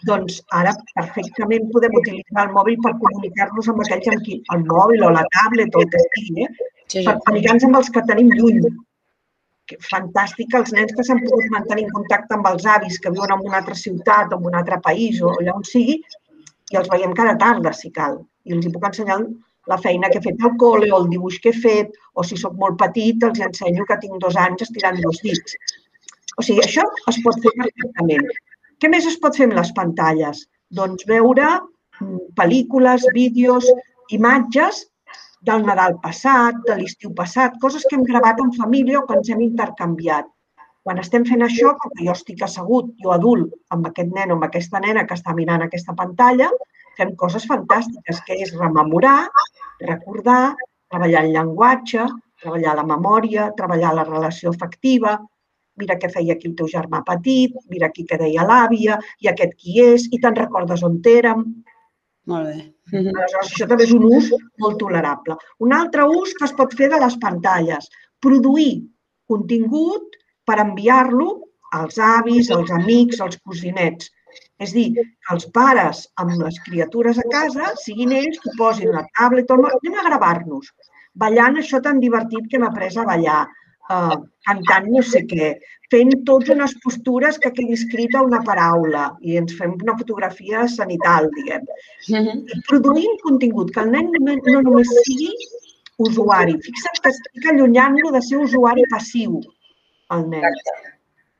Doncs 0.09 0.39
ara 0.59 0.71
perfectament 0.95 1.67
podem 1.75 1.97
utilitzar 1.99 2.47
el 2.47 2.55
mòbil 2.55 2.79
per 2.81 2.95
comunicar-nos 3.03 3.69
amb 3.69 3.83
aquells 3.83 4.09
amb 4.15 4.23
qui 4.25 4.39
el 4.55 4.65
mòbil 4.71 5.05
o 5.05 5.11
la 5.13 5.21
tablet 5.37 5.77
o 5.77 5.83
el 5.83 5.91
que 5.93 6.01
sigui, 6.15 6.47
eh? 6.47 6.49
sí, 6.87 6.97
sí. 6.97 7.05
per 7.05 7.15
comunicar-nos 7.19 7.67
amb 7.69 7.79
els 7.81 7.93
que 7.93 8.05
tenim 8.09 8.33
lluny. 8.33 8.65
Que 9.69 9.77
fantàstic 9.91 10.57
els 10.57 10.73
nens 10.73 10.97
que 10.97 11.05
s'han 11.05 11.21
pogut 11.21 11.53
mantenir 11.53 11.85
en 11.85 11.93
contacte 11.99 12.33
amb 12.33 12.49
els 12.49 12.65
avis 12.79 12.97
que 13.03 13.13
viuen 13.13 13.37
en 13.37 13.45
una 13.45 13.61
altra 13.61 13.77
ciutat 13.77 14.33
o 14.33 14.41
en 14.41 14.49
un 14.49 14.57
altre 14.63 14.81
país 14.89 15.21
o 15.21 15.35
allà 15.37 15.53
on 15.53 15.69
sigui 15.69 15.99
i 16.73 16.81
els 16.81 16.89
veiem 16.89 17.13
cada 17.13 17.37
tarda, 17.45 17.77
si 17.77 17.93
cal. 17.93 18.23
I 18.49 18.57
els 18.57 18.65
hi 18.65 18.73
puc 18.73 18.89
ensenyar 18.89 19.21
la 19.71 19.77
feina 19.81 20.09
que 20.11 20.19
he 20.19 20.25
fet 20.25 20.43
al 20.45 20.55
col·le 20.61 20.91
o 20.91 20.99
el 21.01 21.07
dibuix 21.11 21.39
que 21.43 21.51
he 21.53 21.61
fet, 21.67 21.93
o 22.13 22.23
si 22.23 22.37
sóc 22.41 22.57
molt 22.61 22.77
petit, 22.81 23.23
els 23.27 23.41
ensenyo 23.47 23.85
que 23.89 23.99
tinc 24.03 24.19
dos 24.23 24.37
anys 24.45 24.65
estirant 24.67 24.99
dos 25.03 25.21
dits. 25.25 25.57
O 26.37 26.43
sigui, 26.43 26.61
això 26.65 26.83
es 27.11 27.21
pot 27.25 27.39
fer 27.43 27.53
perfectament. 27.61 28.27
Què 28.81 28.91
més 28.91 29.07
es 29.11 29.17
pot 29.23 29.37
fer 29.37 29.47
amb 29.49 29.57
les 29.59 29.71
pantalles? 29.77 30.43
Doncs 30.79 31.07
veure 31.09 31.47
mm, 31.55 32.19
pel·lícules, 32.39 33.07
vídeos, 33.15 33.69
imatges 34.17 34.83
del 35.45 35.65
Nadal 35.65 35.97
passat, 36.03 36.57
de 36.67 36.77
l'estiu 36.79 37.13
passat, 37.17 37.57
coses 37.61 37.85
que 37.87 37.97
hem 37.97 38.05
gravat 38.07 38.41
en 38.43 38.51
família 38.57 38.99
o 38.99 39.05
que 39.07 39.17
ens 39.19 39.29
hem 39.31 39.43
intercanviat. 39.45 40.27
Quan 40.85 40.99
estem 41.01 41.23
fent 41.25 41.41
això, 41.41 41.71
com 41.81 41.93
que 41.97 42.05
jo 42.05 42.13
estic 42.13 42.43
assegut, 42.45 42.91
jo 43.01 43.13
adult, 43.13 43.53
amb 43.73 43.87
aquest 43.89 44.11
nen 44.13 44.33
o 44.33 44.37
amb 44.37 44.45
aquesta 44.45 44.81
nena 44.83 45.05
que 45.09 45.15
està 45.17 45.33
mirant 45.37 45.63
aquesta 45.65 45.95
pantalla, 45.97 46.49
fem 46.99 47.15
coses 47.21 47.47
fantàstiques, 47.49 48.21
que 48.27 48.37
és 48.43 48.53
rememorar, 48.59 49.17
recordar, 49.81 50.55
treballar 50.91 51.23
el 51.25 51.33
llenguatge, 51.35 52.07
treballar 52.41 52.75
la 52.77 52.85
memòria, 52.87 53.51
treballar 53.57 53.93
la 53.95 54.05
relació 54.07 54.51
afectiva, 54.53 55.17
mira 55.79 55.97
què 55.99 56.09
feia 56.11 56.35
aquí 56.35 56.49
el 56.49 56.55
teu 56.55 56.69
germà 56.71 57.01
petit, 57.07 57.55
mira 57.71 57.89
aquí 57.91 58.05
què 58.07 58.19
deia 58.21 58.45
l'àvia, 58.47 58.99
i 59.19 59.31
aquest 59.31 59.55
qui 59.59 59.79
és, 59.83 60.07
i 60.11 60.19
te'n 60.23 60.37
recordes 60.37 60.83
on 60.87 60.99
érem. 61.11 61.43
Molt 62.31 62.49
bé. 62.49 62.59
Aleshores, 62.93 63.51
això 63.51 63.67
també 63.69 63.85
és 63.85 63.93
un 63.93 64.05
ús 64.07 64.29
molt 64.61 64.79
tolerable. 64.81 65.35
Un 65.61 65.73
altre 65.73 66.05
ús 66.09 66.33
que 66.37 66.45
es 66.47 66.53
pot 66.57 66.73
fer 66.77 66.89
de 66.93 66.99
les 67.01 67.17
pantalles, 67.21 67.89
produir 68.21 68.85
contingut 69.29 70.17
per 70.45 70.59
enviar-lo 70.61 71.29
als 71.73 71.99
avis, 71.99 72.51
als 72.53 72.71
amics, 72.71 73.21
als 73.21 73.37
cosinets. 73.43 74.11
És 74.63 74.71
dir, 74.71 74.87
que 74.95 75.35
els 75.35 75.47
pares 75.55 76.05
amb 76.21 76.35
les 76.39 76.57
criatures 76.67 77.17
a 77.19 77.25
casa 77.31 77.73
siguin 77.81 78.13
ells 78.15 78.39
que 78.43 78.53
posin 78.59 78.93
la 78.95 79.03
tablet 79.19 79.51
o 79.51 79.57
el... 79.59 79.65
Anem 79.67 79.99
a 79.99 80.05
gravar-nos. 80.09 80.71
Ballant 81.23 81.59
això 81.59 81.81
tan 81.83 81.99
divertit 82.03 82.47
que 82.49 82.59
hem 82.59 82.67
après 82.67 82.95
a 82.99 83.07
ballar 83.07 83.41
uh, 83.45 84.15
cantant 84.47 84.87
no 84.93 85.03
sé 85.03 85.23
què, 85.27 85.51
fent 85.91 86.13
tots 86.29 86.51
unes 86.55 86.73
postures 86.83 87.37
que 87.41 87.51
quedi 87.57 87.75
escrita 87.79 88.23
una 88.25 88.41
paraula 88.47 89.05
i 89.21 89.37
ens 89.41 89.55
fem 89.59 89.75
una 89.75 89.97
fotografia 89.99 90.65
sanital, 90.77 91.29
diguem. 91.37 91.67
-hmm. 92.09 92.63
Produint 92.71 93.21
contingut, 93.27 93.71
que 93.73 93.81
el 93.81 93.91
nen 93.91 94.11
no 94.11 94.61
només 94.61 94.89
sigui 95.05 95.31
usuari. 95.97 96.59
Fixa't 96.67 97.01
que 97.01 97.09
estic 97.09 97.51
allunyant-lo 97.51 98.11
de 98.11 98.21
ser 98.21 98.37
usuari 98.47 98.83
passiu, 98.91 99.41
el 100.11 100.29
nen. 100.29 100.43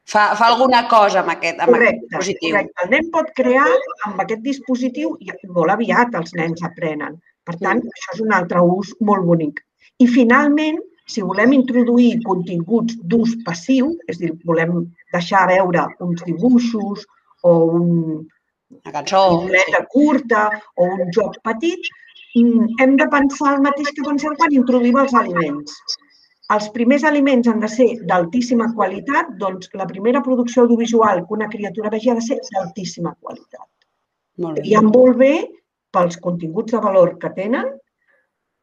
Fa, 0.06 0.36
fa 0.38 0.52
alguna 0.52 0.84
cosa 0.88 1.24
amb 1.24 1.34
aquest, 1.34 1.62
amb 1.64 1.74
correcte, 1.74 2.06
aquest 2.14 2.42
dispositiu. 2.42 2.52
Correcte. 2.52 2.84
El 2.84 2.92
nen 2.94 3.08
pot 3.14 3.32
crear 3.38 3.70
amb 4.08 4.20
aquest 4.22 4.44
dispositiu 4.46 5.16
i 5.20 5.32
molt 5.56 5.74
aviat 5.74 6.18
els 6.20 6.36
nens 6.38 6.62
aprenen. 6.68 7.18
Per 7.46 7.56
tant, 7.58 7.82
mm. 7.82 7.96
això 7.98 8.14
és 8.18 8.22
un 8.26 8.36
altre 8.38 8.62
ús 8.62 8.94
molt 9.10 9.26
bonic. 9.26 9.64
I 10.04 10.08
finalment, 10.12 10.78
si 11.10 11.24
volem 11.26 11.54
introduir 11.58 12.22
continguts 12.26 12.98
d'ús 13.10 13.36
passiu, 13.46 13.92
és 14.12 14.22
dir, 14.22 14.32
volem 14.46 14.86
deixar 15.14 15.46
veure 15.50 15.88
uns 16.06 16.24
dibuixos 16.26 17.06
o 17.46 17.54
un, 17.80 17.92
una 18.78 18.96
cançó 18.96 19.22
una 19.42 19.84
curta 19.92 20.48
o 20.76 20.90
un 20.96 21.14
joc 21.18 21.38
petit, 21.50 21.90
mm, 22.38 22.82
hem 22.82 22.98
de 23.02 23.10
pensar 23.14 23.56
el 23.56 23.66
mateix 23.66 23.94
que 23.94 24.06
pensem 24.10 24.38
quan 24.38 24.58
introduïm 24.62 25.02
els 25.02 25.18
aliments. 25.22 25.78
Els 26.54 26.68
primers 26.74 27.04
aliments 27.10 27.48
han 27.50 27.62
de 27.62 27.70
ser 27.74 27.88
d'altíssima 28.10 28.68
qualitat, 28.78 29.32
doncs 29.42 29.72
la 29.80 29.88
primera 29.90 30.22
producció 30.26 30.64
audiovisual 30.64 31.24
que 31.26 31.34
una 31.38 31.50
criatura 31.50 31.90
vegi 31.94 32.12
ha 32.12 32.18
de 32.20 32.26
ser 32.26 32.38
d'altíssima 32.52 33.16
qualitat. 33.20 33.66
Molt 34.44 34.60
bé. 34.60 34.68
I 34.70 34.82
molt 34.86 35.18
bé 35.22 35.34
pels 35.96 36.20
continguts 36.22 36.76
de 36.76 36.82
valor 36.84 37.16
que 37.22 37.32
tenen, 37.38 37.72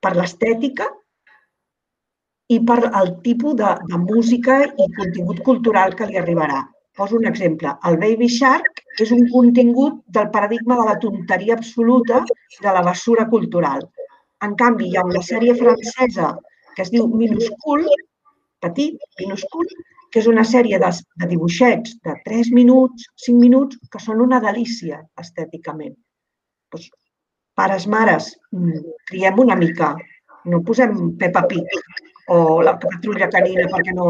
per 0.02 0.12
l'estètica 0.18 0.86
i 2.52 2.60
per 2.68 2.78
el 3.00 3.10
tipus 3.26 3.56
de, 3.58 3.72
de 3.90 3.98
música 4.04 4.60
i 4.66 4.86
contingut 4.98 5.42
cultural 5.48 5.96
que 5.98 6.06
li 6.10 6.20
arribarà. 6.20 6.60
Poso 6.98 7.16
un 7.16 7.26
exemple. 7.26 7.72
El 7.88 7.98
Baby 8.02 8.28
Shark 8.28 8.82
és 9.00 9.10
un 9.16 9.26
contingut 9.32 10.02
del 10.18 10.28
paradigma 10.34 10.76
de 10.80 10.86
la 10.90 10.96
tonteria 11.02 11.56
absoluta 11.58 12.22
de 12.28 12.76
la 12.76 12.82
bessura 12.90 13.26
cultural. 13.34 13.86
En 14.46 14.54
canvi, 14.62 14.90
hi 14.90 14.98
ha 14.98 15.06
una 15.08 15.22
sèrie 15.24 15.54
francesa 15.56 16.34
que 16.76 16.84
es 16.84 16.92
diu 16.92 17.08
Minuscul, 17.08 17.86
petit, 18.62 18.98
minuscul, 19.20 19.68
que 20.12 20.20
és 20.20 20.28
una 20.30 20.44
sèrie 20.44 20.78
de, 20.80 20.90
de 21.20 21.28
dibuixets 21.30 21.96
de 22.06 22.14
3 22.26 22.52
minuts, 22.56 23.08
5 23.26 23.40
minuts, 23.40 23.78
que 23.92 24.00
són 24.02 24.20
una 24.24 24.40
delícia 24.44 25.00
estèticament. 25.22 25.94
Doncs, 26.72 26.90
pares, 27.58 27.86
mares, 27.94 28.30
triem 29.08 29.34
mm, 29.34 29.42
una 29.46 29.56
mica, 29.56 29.94
no 30.52 30.60
posem 30.66 31.16
Peppa 31.20 31.46
Pig, 31.48 31.80
o 32.32 32.60
la 32.64 32.76
patrulla 32.80 33.28
canina 33.32 33.66
perquè 33.72 33.94
no, 33.96 34.06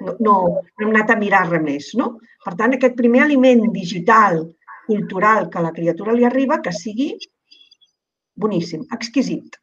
no, 0.00 0.14
no, 0.18 0.36
no 0.46 0.86
hem 0.86 0.94
anat 0.94 1.12
a 1.14 1.18
mirar 1.20 1.44
res 1.50 1.66
més. 1.66 1.90
No? 1.98 2.14
Per 2.44 2.54
tant, 2.58 2.74
aquest 2.76 2.96
primer 2.98 3.26
aliment 3.26 3.66
digital, 3.74 4.40
cultural 4.86 5.50
que 5.50 5.60
a 5.60 5.66
la 5.66 5.74
criatura 5.76 6.14
li 6.16 6.24
arriba, 6.26 6.60
que 6.64 6.72
sigui 6.74 7.12
boníssim, 8.40 8.86
exquisit. 8.96 9.58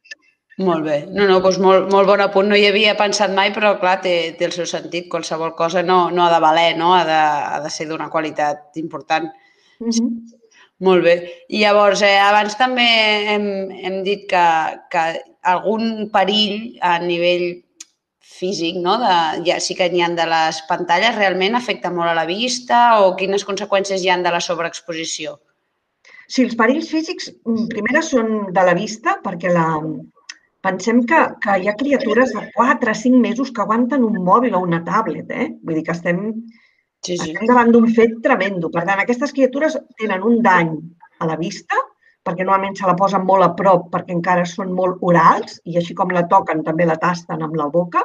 Molt 0.58 0.82
bé. 0.82 0.96
No, 1.14 1.26
no, 1.30 1.38
doncs 1.42 1.60
molt, 1.62 1.86
molt 1.92 2.08
bon 2.10 2.20
apunt. 2.24 2.48
No 2.50 2.56
hi 2.58 2.66
havia 2.66 2.96
pensat 2.98 3.30
mai, 3.34 3.52
però 3.54 3.76
clar, 3.78 4.00
té, 4.02 4.14
té 4.38 4.48
el 4.48 4.54
seu 4.56 4.66
sentit. 4.66 5.06
Qualsevol 5.12 5.54
cosa 5.58 5.84
no, 5.86 6.08
no 6.10 6.24
ha 6.24 6.32
de 6.32 6.40
valer, 6.42 6.72
no? 6.80 6.90
Ha 6.96 7.04
de, 7.06 7.20
ha 7.54 7.60
de 7.62 7.70
ser 7.70 7.86
d'una 7.86 8.10
qualitat 8.10 8.76
important. 8.82 9.30
Mm 9.78 9.90
-hmm. 9.90 10.38
Molt 10.86 11.02
bé. 11.02 11.14
I 11.48 11.62
llavors, 11.62 12.02
eh, 12.02 12.18
abans 12.22 12.54
també 12.58 12.86
hem, 13.34 13.70
hem 13.70 14.02
dit 14.02 14.28
que, 14.30 14.44
que 14.90 15.04
algun 15.42 16.10
perill 16.12 16.78
a 16.80 16.98
nivell 17.02 17.64
físic, 18.38 18.76
no? 18.76 18.98
De, 19.02 19.14
ja 19.48 19.58
sí 19.60 19.74
que 19.74 19.88
n'hi 19.90 20.02
ha 20.04 20.10
de 20.14 20.26
les 20.26 20.60
pantalles, 20.68 21.16
realment 21.16 21.56
afecta 21.58 21.90
molt 21.90 22.12
a 22.12 22.14
la 22.14 22.26
vista 22.26 23.00
o 23.02 23.16
quines 23.16 23.46
conseqüències 23.48 24.04
hi 24.04 24.12
han 24.14 24.22
de 24.22 24.30
la 24.34 24.40
sobreexposició? 24.40 25.40
Sí, 26.28 26.44
els 26.44 26.54
perills 26.60 26.90
físics, 26.92 27.32
mm, 27.46 27.66
primera, 27.72 28.02
són 28.04 28.52
de 28.52 28.64
la 28.68 28.74
vista, 28.74 29.18
perquè 29.24 29.52
la... 29.54 29.66
pensem 30.68 31.02
que, 31.10 31.24
que 31.42 31.58
hi 31.58 31.68
ha 31.68 31.76
criatures 31.80 32.32
de 32.36 32.46
4 32.54 32.92
a 32.92 32.96
5 33.02 33.20
mesos 33.24 33.52
que 33.52 33.64
aguanten 33.64 34.06
un 34.06 34.22
mòbil 34.30 34.54
o 34.54 34.62
una 34.68 34.84
tablet, 34.86 35.30
eh? 35.32 35.50
Vull 35.64 35.80
dir 35.80 35.84
que 35.88 35.96
estem, 35.96 36.24
sí, 37.02 37.16
sí. 37.16 37.32
estem 37.32 37.48
davant 37.50 37.72
d'un 37.74 37.88
fet 37.98 38.18
tremendo. 38.24 38.70
Per 38.74 38.84
tant, 38.84 39.00
aquestes 39.02 39.32
criatures 39.36 39.78
tenen 40.00 40.26
un 40.30 40.42
dany 40.44 40.74
a 41.18 41.30
la 41.32 41.38
vista, 41.40 41.80
perquè 42.28 42.44
normalment 42.44 42.76
se 42.76 42.86
la 42.86 42.96
posen 42.98 43.24
molt 43.24 43.46
a 43.46 43.52
prop 43.56 43.88
perquè 43.94 44.12
encara 44.12 44.44
són 44.46 44.74
molt 44.76 45.02
orals 45.10 45.58
i 45.64 45.78
així 45.80 45.94
com 45.96 46.12
la 46.12 46.26
toquen 46.28 46.60
també 46.66 46.84
la 46.84 46.98
tasten 47.00 47.44
amb 47.46 47.56
la 47.56 47.68
boca 47.72 48.02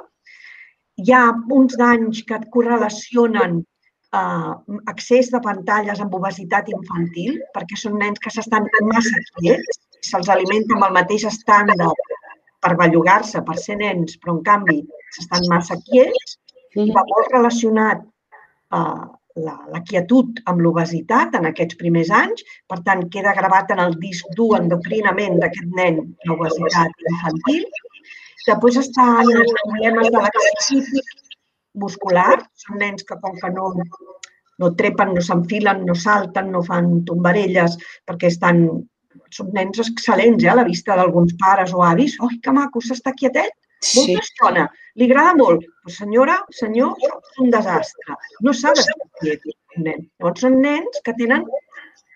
hi 1.01 1.13
ha 1.13 1.23
uns 1.57 1.77
danys 1.79 2.21
que 2.27 2.37
et 2.37 2.49
correlacionen 2.55 3.57
eh, 3.59 4.51
accés 4.93 5.31
de 5.33 5.41
pantalles 5.47 6.01
amb 6.03 6.13
obesitat 6.19 6.69
infantil, 6.73 7.39
perquè 7.55 7.79
són 7.79 7.97
nens 8.01 8.21
que 8.23 8.33
s'estan 8.33 8.69
massa 8.91 9.23
quiets, 9.39 9.79
se'ls 10.09 10.29
alimenta 10.29 10.77
amb 10.77 10.87
el 10.89 10.97
mateix 10.99 11.25
estàndard 11.31 12.13
per 12.63 12.75
bellugar-se, 12.79 13.43
per 13.47 13.57
ser 13.61 13.77
nens, 13.81 14.17
però 14.21 14.37
en 14.37 14.45
canvi 14.47 14.79
s'estan 15.15 15.49
massa 15.51 15.77
quiets, 15.89 16.37
i 16.79 16.89
va 16.95 17.03
molt 17.09 17.29
relacionat 17.35 18.01
eh, 18.01 19.03
la, 19.45 19.55
la 19.75 19.81
quietud 19.89 20.41
amb 20.49 20.63
l'obesitat 20.65 21.37
en 21.39 21.49
aquests 21.49 21.77
primers 21.79 22.09
anys, 22.23 22.45
per 22.69 22.79
tant, 22.87 23.05
queda 23.13 23.35
gravat 23.37 23.73
en 23.75 23.83
el 23.85 23.97
disc 24.01 24.29
dur 24.37 24.53
endocrinament 24.59 25.39
d'aquest 25.43 25.75
nen 25.79 26.01
l'obesitat 26.29 27.09
infantil, 27.13 27.67
Després 28.47 28.77
estan 28.79 29.29
els 29.31 29.51
problemes 29.61 30.09
de 30.13 30.21
l'accés 30.23 30.89
muscular. 31.83 32.41
Són 32.63 32.81
nens 32.81 33.05
que 33.07 33.17
com 33.23 33.37
que 33.39 33.51
no, 33.55 33.69
no 34.63 34.71
trepen, 34.79 35.13
no 35.15 35.23
s'enfilen, 35.23 35.85
no 35.87 35.95
salten, 35.95 36.51
no 36.55 36.63
fan 36.67 36.89
tombarelles, 37.07 37.77
perquè 38.09 38.31
estan, 38.33 38.65
són 39.35 39.51
nens 39.57 39.81
excel·lents, 39.83 40.45
eh, 40.45 40.51
a 40.51 40.57
la 40.59 40.67
vista 40.67 40.97
d'alguns 40.99 41.35
pares 41.41 41.73
o 41.73 41.83
avis. 41.87 42.15
Oi, 42.27 42.39
que 42.43 42.55
maco, 42.55 42.81
s'està 42.81 43.13
quietet, 43.19 43.53
molta 43.95 44.11
sí. 44.11 44.19
estona. 44.21 44.67
Li 44.99 45.09
agrada 45.09 45.33
molt. 45.39 45.65
Però 45.83 45.95
senyora, 45.95 46.37
senyor, 46.59 46.93
és 47.07 47.41
un 47.43 47.53
desastre. 47.53 48.17
No 48.45 48.53
s'ha 48.53 48.75
d'estar 48.77 49.09
quiet, 49.21 49.47
un 49.77 49.87
nen. 49.89 50.05
Llavors 50.19 50.45
són 50.45 50.59
nens 50.63 51.01
que 51.05 51.15
tenen, 51.19 51.47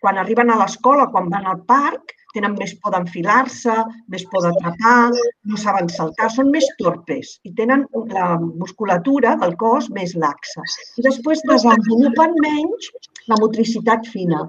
quan 0.04 0.22
arriben 0.22 0.54
a 0.54 0.60
l'escola, 0.62 1.10
quan 1.14 1.32
van 1.34 1.50
al 1.50 1.64
parc, 1.70 2.14
tenen 2.36 2.54
més 2.60 2.74
por 2.84 2.94
d'enfilar-se, 2.94 3.74
més 4.14 4.26
por 4.32 4.44
d'atrapar, 4.46 5.10
no 5.50 5.60
saben 5.62 5.90
saltar, 5.90 6.30
són 6.34 6.52
més 6.54 6.68
torpes 6.82 7.38
i 7.48 7.54
tenen 7.58 7.88
la 8.14 8.28
musculatura 8.44 9.36
del 9.42 9.56
cos 9.64 9.90
més 9.98 10.14
laxa. 10.26 10.66
I 11.02 11.08
després 11.08 11.42
desenvolupen 11.50 12.38
menys 12.44 12.92
la 13.32 13.40
motricitat 13.42 14.10
fina. 14.14 14.46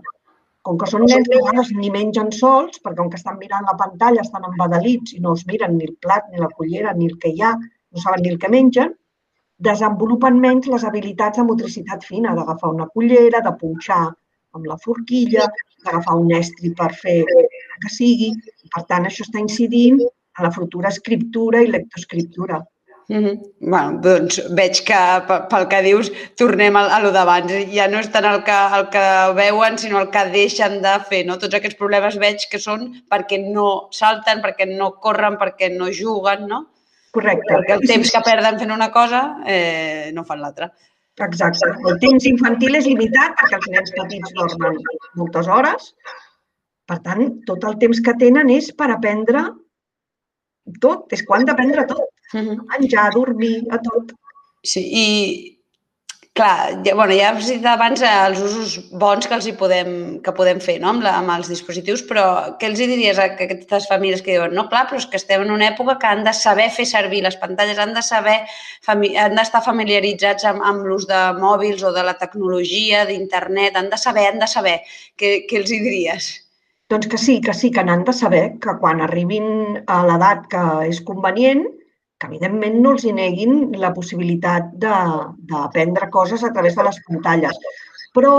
Com 0.69 0.77
que 0.81 0.87
són 0.91 1.07
nens 1.09 1.25
que 1.25 1.37
a 1.37 1.41
vegades 1.41 1.69
ni 1.73 1.89
mengen 1.93 2.27
sols, 2.37 2.81
perquè 2.85 2.99
com 3.01 3.07
que 3.13 3.17
estan 3.17 3.39
mirant 3.41 3.65
la 3.65 3.77
pantalla 3.83 4.21
estan 4.21 4.43
embadalits 4.51 5.15
i 5.17 5.21
no 5.25 5.31
es 5.39 5.47
miren 5.49 5.79
ni 5.79 5.87
el 5.87 5.95
plat, 6.05 6.27
ni 6.29 6.43
la 6.43 6.51
cullera, 6.59 6.93
ni 6.99 7.07
el 7.09 7.15
que 7.23 7.31
hi 7.33 7.41
ha, 7.41 7.55
no 7.57 8.03
saben 8.03 8.21
ni 8.27 8.33
el 8.35 8.37
que 8.43 8.51
mengen, 8.53 8.93
desenvolupen 9.69 10.37
menys 10.43 10.69
les 10.73 10.85
habilitats 10.85 11.41
de 11.41 11.47
motricitat 11.49 12.05
fina, 12.05 12.35
d'agafar 12.37 12.75
una 12.75 12.89
cullera, 12.93 13.41
de 13.47 13.55
punxar 13.63 14.03
amb 14.59 14.69
la 14.69 14.77
forquilla, 14.85 15.49
d'agafar 15.87 16.19
un 16.21 16.37
estri 16.37 16.75
per 16.83 16.91
fer 17.01 17.17
que 17.25 17.95
sigui. 17.97 18.35
Per 18.77 18.85
tant, 18.93 19.09
això 19.09 19.25
està 19.25 19.41
incidint 19.41 20.03
en 20.05 20.47
la 20.51 20.53
futura 20.59 20.93
escriptura 20.93 21.65
i 21.65 21.73
lectoescriptura. 21.73 22.61
Mm 23.09 23.25
-hmm. 23.25 23.37
bueno, 23.73 24.01
doncs 24.05 24.35
veig 24.53 24.85
que 24.85 25.01
pel 25.51 25.65
que 25.69 25.81
dius 25.83 26.11
tornem 26.37 26.77
a, 26.77 26.83
a 26.97 26.99
lo 27.01 27.11
d'abans. 27.11 27.53
Ja 27.73 27.87
no 27.89 27.99
és 27.99 28.11
tant 28.13 28.27
el 28.29 28.43
que, 28.45 28.59
el 28.79 28.85
que 28.95 29.05
veuen, 29.35 29.79
sinó 29.79 30.01
el 30.01 30.11
que 30.11 30.25
deixen 30.35 30.83
de 30.83 30.95
fer. 31.09 31.25
No? 31.27 31.39
Tots 31.39 31.55
aquests 31.55 31.79
problemes 31.79 32.19
veig 32.19 32.45
que 32.51 32.59
són 32.59 33.03
perquè 33.09 33.39
no 33.55 33.89
salten, 33.91 34.43
perquè 34.45 34.67
no 34.77 34.93
corren, 35.01 35.39
perquè 35.39 35.73
no 35.79 35.89
juguen, 35.89 36.47
no? 36.47 36.67
Correcte. 37.11 37.49
Perquè 37.55 37.73
el 37.81 37.89
temps 37.89 38.11
que 38.13 38.21
perden 38.21 38.59
fent 38.59 38.73
una 38.73 38.91
cosa 38.93 39.21
eh, 39.47 40.11
no 40.13 40.25
fan 40.25 40.41
l'altra. 40.41 40.71
Exacte. 41.17 41.67
El 41.89 41.99
temps 41.99 42.25
infantil 42.25 42.77
és 42.77 42.87
limitat 42.87 43.33
perquè 43.41 43.57
els 43.57 43.69
nens 43.69 43.91
petits 43.97 44.35
dormen 44.35 44.77
moltes 45.15 45.49
hores 45.49 45.95
per 46.89 46.99
tant, 47.05 47.25
tot 47.49 47.65
el 47.69 47.77
temps 47.83 48.01
que 48.05 48.15
tenen 48.21 48.49
és 48.55 48.71
per 48.77 48.89
aprendre 48.95 49.43
tot, 50.85 51.05
és 51.13 51.25
quan 51.29 51.45
d'aprendre 51.49 51.85
tot. 51.91 52.07
-huh. 52.33 52.59
A 52.69 52.79
menjar, 52.79 53.07
a 53.07 53.11
dormir, 53.11 53.65
a 53.71 53.79
tot. 53.79 54.13
Sí, 54.63 54.83
i 55.05 55.59
clar, 56.39 56.83
ja, 56.85 56.95
bueno, 56.95 57.15
ja 57.19 57.33
has 57.35 57.49
dit 57.51 57.65
abans 57.67 58.03
els 58.07 58.39
usos 58.39 58.75
bons 59.03 59.27
que 59.27 59.35
els 59.35 59.47
hi 59.49 59.55
podem, 59.59 59.89
que 60.23 60.35
podem 60.37 60.61
fer 60.63 60.77
no? 60.79 60.93
amb, 60.93 61.03
la, 61.03 61.17
amb 61.19 61.33
els 61.35 61.51
dispositius, 61.51 62.05
però 62.07 62.25
què 62.61 62.69
els 62.71 62.79
hi 62.79 62.87
diries 62.93 63.19
a 63.19 63.27
aquestes 63.33 63.89
famílies 63.91 64.23
que 64.23 64.37
diuen 64.37 64.55
no, 64.55 64.69
clar, 64.71 64.85
però 64.87 65.01
és 65.03 65.09
que 65.11 65.19
estem 65.19 65.43
en 65.43 65.51
una 65.51 65.67
època 65.73 65.97
que 65.99 66.07
han 66.07 66.23
de 66.29 66.35
saber 66.39 66.69
fer 66.77 66.87
servir 66.87 67.25
les 67.27 67.39
pantalles, 67.43 67.81
han 67.83 67.95
de 67.97 68.05
saber, 68.07 68.37
han 68.87 69.35
d'estar 69.35 69.65
familiaritzats 69.67 70.47
amb, 70.53 70.63
amb 70.71 70.87
l'ús 70.87 71.09
de 71.11 71.23
mòbils 71.43 71.83
o 71.83 71.91
de 71.97 72.07
la 72.07 72.15
tecnologia, 72.23 73.03
d'internet, 73.11 73.75
han 73.75 73.91
de 73.91 73.99
saber, 73.99 74.29
han 74.31 74.39
de 74.39 74.51
saber. 74.55 74.77
Què, 75.19 75.41
què 75.51 75.65
els 75.65 75.75
hi 75.75 75.81
diries? 75.83 76.31
Doncs 76.89 77.11
que 77.11 77.19
sí, 77.19 77.41
que 77.45 77.53
sí, 77.53 77.73
que 77.75 77.83
n'han 77.85 78.07
de 78.07 78.15
saber 78.17 78.45
que 78.63 78.79
quan 78.79 79.03
arribin 79.05 79.83
a 79.91 80.05
l'edat 80.07 80.47
que 80.55 80.63
és 80.87 81.03
convenient, 81.05 81.67
que 82.19 82.29
evidentment 82.31 82.79
no 82.83 82.95
els 82.95 83.05
hi 83.07 83.13
neguin 83.17 83.59
la 83.83 83.93
possibilitat 83.97 84.73
d'aprendre 84.85 86.11
coses 86.17 86.45
a 86.45 86.53
través 86.55 86.79
de 86.79 86.87
les 86.89 86.99
pantalles. 87.07 87.61
Però 88.17 88.33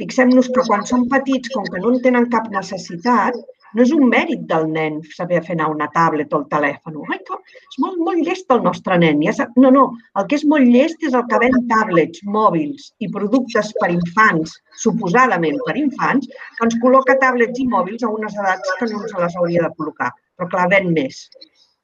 fixem-nos 0.00 0.50
que 0.54 0.66
quan 0.68 0.86
són 0.88 1.08
petits, 1.10 1.50
com 1.54 1.66
que 1.72 1.82
no 1.82 1.94
en 1.94 2.04
tenen 2.04 2.30
cap 2.34 2.46
necessitat, 2.54 3.38
no 3.74 3.84
és 3.86 3.92
un 3.96 4.04
mèrit 4.12 4.42
del 4.48 4.66
nen 4.72 4.98
saber 5.16 5.40
fer 5.46 5.54
anar 5.56 5.70
una 5.72 5.88
tablet 5.94 6.32
o 6.34 6.40
el 6.42 6.46
telèfon. 6.52 6.98
Ai, 7.08 7.20
que 7.28 7.38
és 7.38 7.78
molt, 7.84 8.00
molt 8.06 8.20
llest 8.26 8.52
el 8.56 8.60
nostre 8.66 8.98
nen. 9.00 9.22
Ja 9.26 9.32
sap... 9.38 9.54
No, 9.64 9.70
no, 9.76 9.84
el 10.20 10.26
que 10.28 10.36
és 10.38 10.44
molt 10.48 10.68
llest 10.74 11.06
és 11.08 11.16
el 11.18 11.24
que 11.30 11.40
ven 11.42 11.56
tablets, 11.70 12.24
mòbils 12.36 12.90
i 13.04 13.08
productes 13.14 13.72
per 13.80 13.88
infants, 13.94 14.58
suposadament 14.84 15.56
per 15.68 15.78
infants, 15.80 16.28
que 16.58 16.68
ens 16.68 16.76
col·loca 16.84 17.16
tablets 17.24 17.64
i 17.64 17.68
mòbils 17.76 18.04
a 18.04 18.12
unes 18.12 18.36
edats 18.44 18.76
que 18.78 18.90
no 18.92 19.00
ens 19.00 19.16
les 19.24 19.40
hauria 19.40 19.64
de 19.64 19.72
col·locar. 19.78 20.12
Però 20.36 20.52
clar, 20.52 20.68
ven 20.76 20.92
més. 20.92 21.24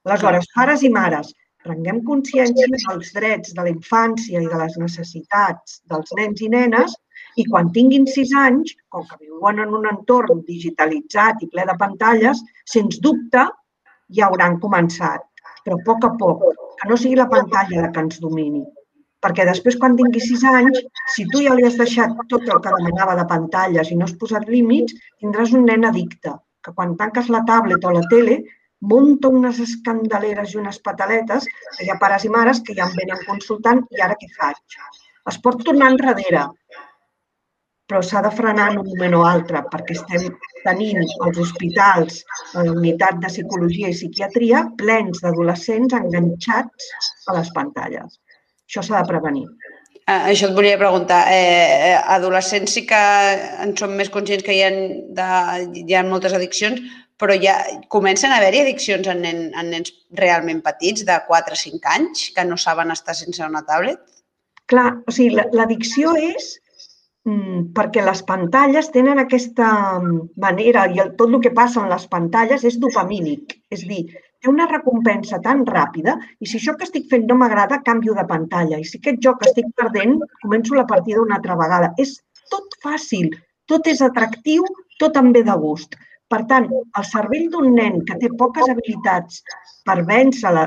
Aleshores, 0.09 0.47
pares 0.57 0.83
i 0.87 0.89
mares, 0.89 1.35
prenguem 1.67 1.99
consciència 2.07 2.69
dels 2.73 3.11
drets 3.13 3.53
de 3.57 3.65
la 3.67 3.73
infància 3.75 4.41
i 4.41 4.47
de 4.49 4.61
les 4.61 4.79
necessitats 4.81 5.83
dels 5.93 6.15
nens 6.17 6.41
i 6.47 6.49
nenes 6.55 6.95
i 7.43 7.45
quan 7.49 7.69
tinguin 7.75 8.07
sis 8.09 8.33
anys, 8.43 8.73
com 8.89 9.05
que 9.11 9.19
viuen 9.21 9.61
en 9.65 9.75
un 9.77 9.85
entorn 9.91 10.41
digitalitzat 10.49 11.45
i 11.45 11.51
ple 11.53 11.67
de 11.69 11.77
pantalles, 11.83 12.41
sens 12.73 13.03
dubte 13.05 13.45
ja 14.17 14.31
hauran 14.31 14.57
començat, 14.65 15.29
però 15.67 15.77
a 15.77 15.85
poc 15.91 16.09
a 16.09 16.15
poc, 16.25 16.45
que 16.81 16.89
no 16.89 16.97
sigui 16.97 17.21
la 17.21 17.29
pantalla 17.37 17.85
la 17.85 17.93
que 17.93 18.07
ens 18.07 18.25
domini. 18.25 18.65
Perquè 19.21 19.45
després, 19.45 19.77
quan 19.77 19.97
tingui 19.99 20.25
sis 20.25 20.45
anys, 20.49 20.81
si 21.15 21.27
tu 21.29 21.45
ja 21.45 21.53
li 21.59 21.69
has 21.69 21.77
deixat 21.77 22.17
tot 22.33 22.49
el 22.49 22.63
que 22.65 22.77
demanava 22.79 23.19
de 23.19 23.29
pantalles 23.29 23.93
i 23.93 23.99
no 23.99 24.09
has 24.09 24.17
posat 24.17 24.49
límits, 24.49 24.97
tindràs 25.21 25.53
un 25.59 25.69
nen 25.69 25.85
addicte, 25.85 26.39
que 26.65 26.73
quan 26.73 26.97
tanques 26.97 27.29
la 27.35 27.45
tablet 27.51 27.85
o 27.85 27.93
la 27.93 28.07
tele 28.15 28.39
munta 28.81 29.29
unes 29.29 29.61
escandaleres 29.65 30.55
i 30.55 30.59
unes 30.59 30.79
pataletes 30.89 31.47
hi 31.83 31.89
ha 31.91 31.99
pares 32.03 32.25
i 32.25 32.33
mares 32.35 32.61
que 32.67 32.77
ja 32.79 32.87
em 32.87 32.99
venen 32.99 33.25
consultant 33.31 33.83
i 33.97 34.05
ara 34.07 34.19
què 34.21 34.29
faig? 34.37 34.79
Es 35.29 35.39
pot 35.45 35.65
tornar 35.65 35.91
enrere, 35.93 36.45
però 37.89 38.03
s'ha 38.05 38.23
de 38.25 38.31
frenar 38.37 38.69
en 38.73 38.79
un 38.83 38.89
moment 38.89 39.17
o 39.19 39.25
altre 39.25 39.65
perquè 39.73 39.97
estem 39.97 40.29
tenint 40.65 41.03
els 41.27 41.41
hospitals, 41.45 42.23
la 42.55 42.65
unitat 42.73 43.21
de 43.25 43.33
psicologia 43.33 43.91
i 43.91 43.97
psiquiatria 43.97 44.63
plens 44.83 45.23
d'adolescents 45.25 45.97
enganxats 46.01 46.91
a 47.27 47.37
les 47.39 47.51
pantalles. 47.57 48.21
Això 48.69 48.85
s'ha 48.85 49.01
de 49.01 49.09
prevenir. 49.09 49.47
Ah, 50.09 50.23
això 50.31 50.49
et 50.49 50.55
volia 50.57 50.79
preguntar. 50.81 51.19
Eh, 51.35 51.97
adolescents 52.17 52.73
sí 52.79 52.87
que 52.89 53.01
en 53.65 53.75
som 53.77 53.93
més 53.97 54.09
conscients 54.15 54.45
que 54.47 54.55
hi 54.57 54.63
ha, 54.65 54.71
de, 55.19 55.27
hi 55.83 55.97
ha 55.97 56.05
moltes 56.07 56.37
addiccions, 56.39 56.81
però 57.21 57.35
ja 57.43 57.59
comencen 57.93 58.33
a 58.33 58.39
haver-hi 58.39 58.63
addiccions 58.63 59.11
en, 59.13 59.21
nen, 59.27 59.43
en 59.53 59.69
nens 59.75 59.93
realment 60.23 60.63
petits, 60.65 61.05
de 61.05 61.19
4 61.27 61.59
o 61.59 61.61
5 61.65 61.93
anys, 61.97 62.31
que 62.37 62.47
no 62.49 62.57
saben 62.57 62.95
estar 62.95 63.17
sense 63.19 63.45
una 63.45 63.65
tablet? 63.69 64.01
Clar, 64.69 64.89
o 65.05 65.13
sigui, 65.13 65.37
l'addicció 65.37 66.15
és 66.31 66.55
Mm, 67.29 67.73
perquè 67.77 68.03
les 68.07 68.21
pantalles 68.29 68.89
tenen 68.95 69.19
aquesta 69.21 69.67
manera 70.45 70.87
i 70.95 71.01
el, 71.03 71.11
tot 71.19 71.35
el 71.35 71.43
que 71.45 71.53
passa 71.57 71.83
en 71.83 71.91
les 71.93 72.07
pantalles 72.13 72.65
és 72.71 72.79
dopamínic. 72.81 73.57
És 73.75 73.85
dir, 73.91 74.05
té 74.43 74.51
una 74.51 74.67
recompensa 74.71 75.41
tan 75.45 75.65
ràpida 75.67 76.15
i 76.41 76.49
si 76.49 76.59
això 76.59 76.75
que 76.79 76.87
estic 76.87 77.09
fent 77.11 77.27
no 77.29 77.37
m'agrada, 77.41 77.83
canvio 77.87 78.15
de 78.19 78.25
pantalla. 78.33 78.79
I 78.79 78.87
si 78.87 79.01
aquest 79.01 79.21
joc 79.25 79.45
estic 79.47 79.71
perdent, 79.81 80.19
començo 80.43 80.77
la 80.79 80.87
partida 80.93 81.23
una 81.25 81.39
altra 81.41 81.57
vegada. 81.59 81.93
És 82.05 82.19
tot 82.53 82.77
fàcil, 82.85 83.33
tot 83.71 83.89
és 83.91 84.03
atractiu, 84.05 84.67
tot 85.03 85.19
em 85.21 85.33
ve 85.35 85.45
de 85.47 85.57
gust. 85.63 85.99
Per 86.29 86.43
tant, 86.51 86.69
el 86.71 87.07
cervell 87.09 87.49
d'un 87.53 87.73
nen 87.75 88.03
que 88.09 88.19
té 88.21 88.31
poques 88.41 88.69
habilitats 88.69 89.43
per 89.89 90.03
vèncer 90.11 90.53
la, 90.55 90.67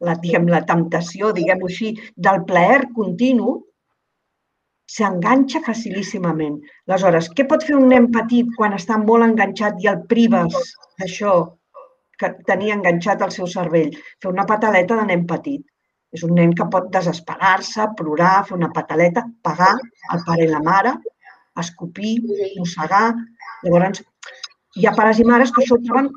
la, 0.00 0.16
diguem, 0.22 0.48
la 0.48 0.62
temptació, 0.68 1.32
diguem-ho 1.36 1.68
així, 1.68 1.92
del 2.16 2.42
plaer 2.48 2.80
continu, 2.96 3.58
s'enganxa 4.92 5.62
facilíssimament. 5.64 6.58
Aleshores, 6.88 7.30
què 7.36 7.46
pot 7.48 7.64
fer 7.68 7.76
un 7.78 7.88
nen 7.92 8.10
petit 8.12 8.48
quan 8.58 8.74
està 8.76 8.98
molt 9.00 9.28
enganxat 9.28 9.80
i 9.84 9.92
el 9.92 10.02
prives 10.10 10.56
d'això 10.98 11.36
que 12.22 12.30
tenia 12.48 12.78
enganxat 12.78 13.22
el 13.26 13.34
seu 13.34 13.50
cervell? 13.50 13.92
Fer 14.22 14.30
una 14.30 14.46
pataleta 14.48 14.98
de 15.00 15.06
nen 15.10 15.26
petit. 15.34 15.62
És 16.16 16.24
un 16.26 16.34
nen 16.36 16.52
que 16.56 16.68
pot 16.72 16.88
desesperar-se, 16.94 17.88
plorar, 17.98 18.34
fer 18.48 18.56
una 18.58 18.70
pataleta, 18.78 19.24
pagar 19.46 19.72
el 20.14 20.24
pare 20.26 20.46
i 20.46 20.50
la 20.50 20.60
mare, 20.64 20.92
escopir, 21.62 22.18
mossegar. 22.58 23.06
Llavors, 23.64 24.02
hi 24.76 24.86
ha 24.88 24.94
pares 24.98 25.20
i 25.22 25.26
mares 25.28 25.52
que 25.54 25.64
això 25.64 25.78
ho 25.78 25.84
troben 25.86 26.10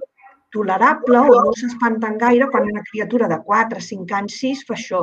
tolerable 0.55 1.21
o 1.31 1.39
no 1.47 1.53
s'espanten 1.59 2.19
gaire 2.21 2.49
quan 2.51 2.67
una 2.71 2.83
criatura 2.89 3.29
de 3.31 3.39
4, 3.47 3.81
5 3.87 4.19
anys, 4.19 4.37
6 4.43 4.65
fa 4.67 4.75
això. 4.77 5.01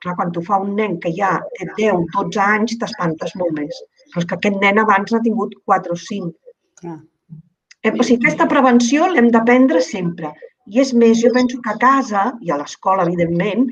Clar, 0.00 0.16
quan 0.16 0.32
tu 0.32 0.42
fa 0.44 0.58
un 0.64 0.74
nen 0.80 0.96
que 1.00 1.12
ja 1.16 1.34
té 1.58 1.68
10, 1.76 2.08
12 2.16 2.42
anys, 2.46 2.78
t'espantes 2.80 3.36
molt 3.40 3.56
més. 3.60 3.80
Però 4.08 4.24
és 4.24 4.28
que 4.28 4.36
aquest 4.38 4.60
nen 4.64 4.80
abans 4.80 5.12
n'ha 5.12 5.20
tingut 5.24 5.56
4 5.68 5.96
o 5.96 6.02
5. 6.08 6.32
Clar. 6.80 6.98
Eh, 7.82 7.92
o 7.92 8.04
sigui, 8.04 8.20
aquesta 8.20 8.48
prevenció 8.48 9.08
l'hem 9.08 9.30
d'aprendre 9.34 9.80
sempre. 9.84 10.34
I 10.70 10.82
és 10.82 10.92
més, 11.02 11.20
jo 11.22 11.30
penso 11.36 11.60
que 11.64 11.72
a 11.72 11.78
casa 11.80 12.26
i 12.44 12.52
a 12.52 12.58
l'escola, 12.60 13.06
evidentment, 13.08 13.66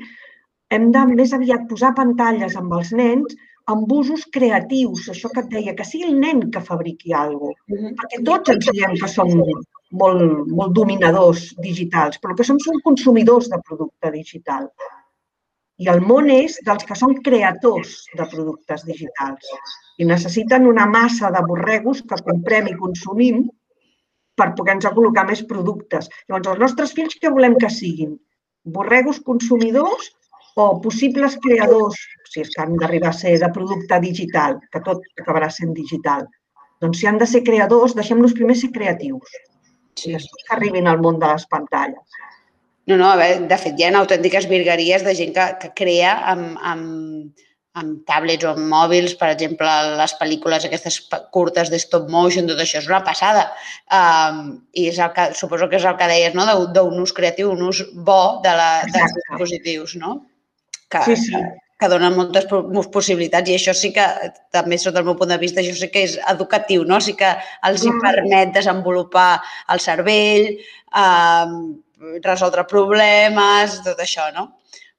hem 0.73 0.89
de 0.95 1.05
més 1.11 1.33
aviat 1.37 1.67
posar 1.69 1.93
pantalles 1.97 2.57
amb 2.57 2.73
els 2.79 2.91
nens 3.01 3.37
amb 3.69 3.91
usos 3.93 4.23
creatius, 4.33 5.07
això 5.13 5.29
que 5.33 5.43
et 5.43 5.49
deia, 5.53 5.75
que 5.77 5.85
sigui 5.85 6.07
el 6.09 6.15
nen 6.21 6.47
que 6.53 6.61
fabriqui 6.69 7.13
alguna 7.13 7.53
cosa. 7.53 7.67
Mm 7.67 7.81
-hmm. 7.81 7.97
Perquè 7.99 8.23
tots 8.29 8.49
ens 8.53 8.69
diem 8.71 8.95
que 9.01 9.07
som 9.07 9.29
molt, 10.01 10.47
molt 10.59 10.73
dominadors 10.73 11.53
digitals, 11.61 12.17
però 12.21 12.35
que 12.35 12.43
som, 12.43 12.59
som 12.59 12.81
consumidors 12.83 13.49
de 13.49 13.59
producte 13.67 14.11
digital. 14.11 14.69
I 15.77 15.87
el 15.87 16.01
món 16.01 16.29
és 16.29 16.57
dels 16.65 16.83
que 16.83 16.95
són 16.95 17.13
creadors 17.27 18.05
de 18.17 18.25
productes 18.31 18.83
digitals 18.85 19.45
i 19.97 20.05
necessiten 20.05 20.67
una 20.67 20.85
massa 20.85 21.31
de 21.31 21.41
borregos 21.47 22.01
que 22.01 22.23
comprem 22.25 22.67
i 22.67 22.79
consumim 22.81 23.47
per 24.39 24.53
poder-nos 24.57 24.95
col·locar 24.95 25.25
més 25.27 25.43
productes. 25.51 26.09
Llavors, 26.27 26.53
els 26.53 26.63
nostres 26.63 26.95
fills 26.97 27.19
què 27.21 27.31
volem 27.35 27.57
que 27.61 27.71
siguin? 27.73 28.15
Borregos 28.77 29.21
consumidors 29.27 30.09
o 30.59 30.69
possibles 30.83 31.37
creadors, 31.43 31.99
si 32.31 32.43
és 32.43 32.49
que 32.55 32.63
han 32.63 32.75
d'arribar 32.79 33.13
a 33.13 33.19
ser 33.19 33.37
de 33.41 33.51
producte 33.55 33.99
digital, 34.03 34.57
que 34.73 34.81
tot 34.85 35.05
acabarà 35.21 35.49
sent 35.53 35.75
digital. 35.77 36.25
Doncs 36.83 36.99
si 37.01 37.07
han 37.07 37.19
de 37.19 37.27
ser 37.27 37.43
creadors, 37.47 37.95
deixem-los 37.95 38.35
primer 38.35 38.55
ser 38.59 38.71
creatius. 38.75 39.37
Sí. 39.99 40.13
Després 40.15 40.47
que 40.47 40.55
arribin 40.55 40.87
al 40.87 41.01
món 41.03 41.19
de 41.19 41.27
les 41.31 41.45
pantalles. 41.51 42.19
No, 42.89 42.97
no, 42.97 43.09
a 43.11 43.17
veure, 43.19 43.45
de 43.51 43.57
fet, 43.61 43.75
hi 43.77 43.85
ha 43.85 43.91
autèntiques 43.99 44.47
virgueries 44.49 45.03
de 45.05 45.13
gent 45.17 45.35
que, 45.35 45.47
que 45.61 45.69
crea 45.77 46.15
amb, 46.31 46.55
amb, 46.71 47.43
amb 47.77 48.01
tablets 48.09 48.45
o 48.47 48.51
amb 48.55 48.65
mòbils, 48.71 49.13
per 49.19 49.29
exemple, 49.29 49.69
les 49.99 50.13
pel·lícules 50.19 50.65
aquestes 50.65 50.99
curtes 51.35 51.69
de 51.69 51.79
stop 51.79 52.09
motion, 52.09 52.47
tot 52.49 52.59
això 52.63 52.81
és 52.81 52.89
una 52.89 53.03
passada. 53.05 53.45
Um, 53.93 54.59
I 54.73 54.89
és 54.89 54.99
el 54.99 55.13
que, 55.13 55.29
suposo 55.37 55.69
que 55.69 55.77
és 55.77 55.85
el 55.85 55.97
que 55.99 56.09
deies, 56.09 56.35
no?, 56.35 56.47
d'un 56.73 56.99
ús 57.03 57.13
creatiu, 57.13 57.53
un 57.53 57.63
ús 57.69 57.83
bo 57.93 58.39
de 58.43 58.53
la, 58.57 58.69
dels 58.89 59.15
dispositius, 59.21 59.95
no? 60.01 60.17
Que, 60.89 61.03
sí, 61.05 61.17
sí. 61.27 61.35
Que, 61.35 61.43
que 61.79 61.87
donen 61.93 62.17
moltes 62.17 62.49
possibilitats 62.91 63.49
i 63.49 63.55
això 63.55 63.75
sí 63.77 63.93
que, 63.95 64.05
també 64.51 64.79
sota 64.81 64.99
el 64.99 65.07
meu 65.07 65.15
punt 65.15 65.31
de 65.31 65.37
vista, 65.39 65.61
això 65.61 65.77
sí 65.77 65.87
que 65.93 66.03
és 66.09 66.17
educatiu, 66.33 66.83
no? 66.89 66.99
Sí 66.99 67.13
que 67.19 67.29
els 67.69 67.85
hi 67.85 67.93
permet 68.01 68.51
desenvolupar 68.57 69.31
el 69.71 69.79
cervell, 69.85 70.49
eh, 70.57 71.59
resoldre 72.25 72.65
problemes, 72.67 73.79
tot 73.85 74.01
això, 74.03 74.27
no? 74.35 74.49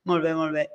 Molt 0.08 0.24
bé, 0.24 0.32
molt 0.38 0.56
bé. 0.56 0.70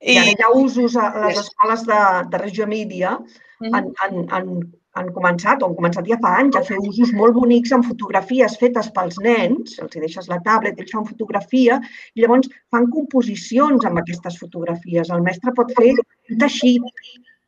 I, 0.00 0.14
I 0.14 0.18
ara 0.18 0.32
hi 0.32 0.42
ha 0.44 0.50
usos 0.54 0.96
a 0.96 1.08
les 1.26 1.38
escoles 1.40 1.84
de, 1.86 2.00
de 2.32 2.38
Reggio 2.38 2.64
Emilia, 2.64 3.16
mm 3.18 3.66
-hmm. 3.66 3.74
han, 3.74 3.86
han, 4.00 4.28
han, 4.34 4.50
han 4.98 5.08
començat, 5.14 5.62
o 5.62 5.66
han 5.66 5.76
començat 5.78 6.10
ja 6.10 6.18
fa 6.22 6.34
anys, 6.40 6.56
a 6.56 6.62
fer 6.68 6.78
usos 6.90 7.12
molt 7.20 7.34
bonics 7.34 7.72
amb 7.72 7.88
fotografies 7.90 8.58
fetes 8.62 8.90
pels 8.96 9.18
nens, 9.28 9.78
els 9.82 9.96
hi 9.96 10.00
deixes 10.06 10.28
la 10.28 10.40
tablet, 10.48 10.78
ells 10.78 10.94
fan 10.96 11.08
fotografia, 11.12 11.80
i 12.14 12.22
llavors 12.22 12.50
fan 12.70 12.90
composicions 12.96 13.84
amb 13.84 13.98
aquestes 13.98 14.38
fotografies. 14.42 15.10
El 15.10 15.22
mestre 15.22 15.56
pot 15.58 15.74
fer 15.80 15.92
un 15.94 16.38
teixit 16.38 16.82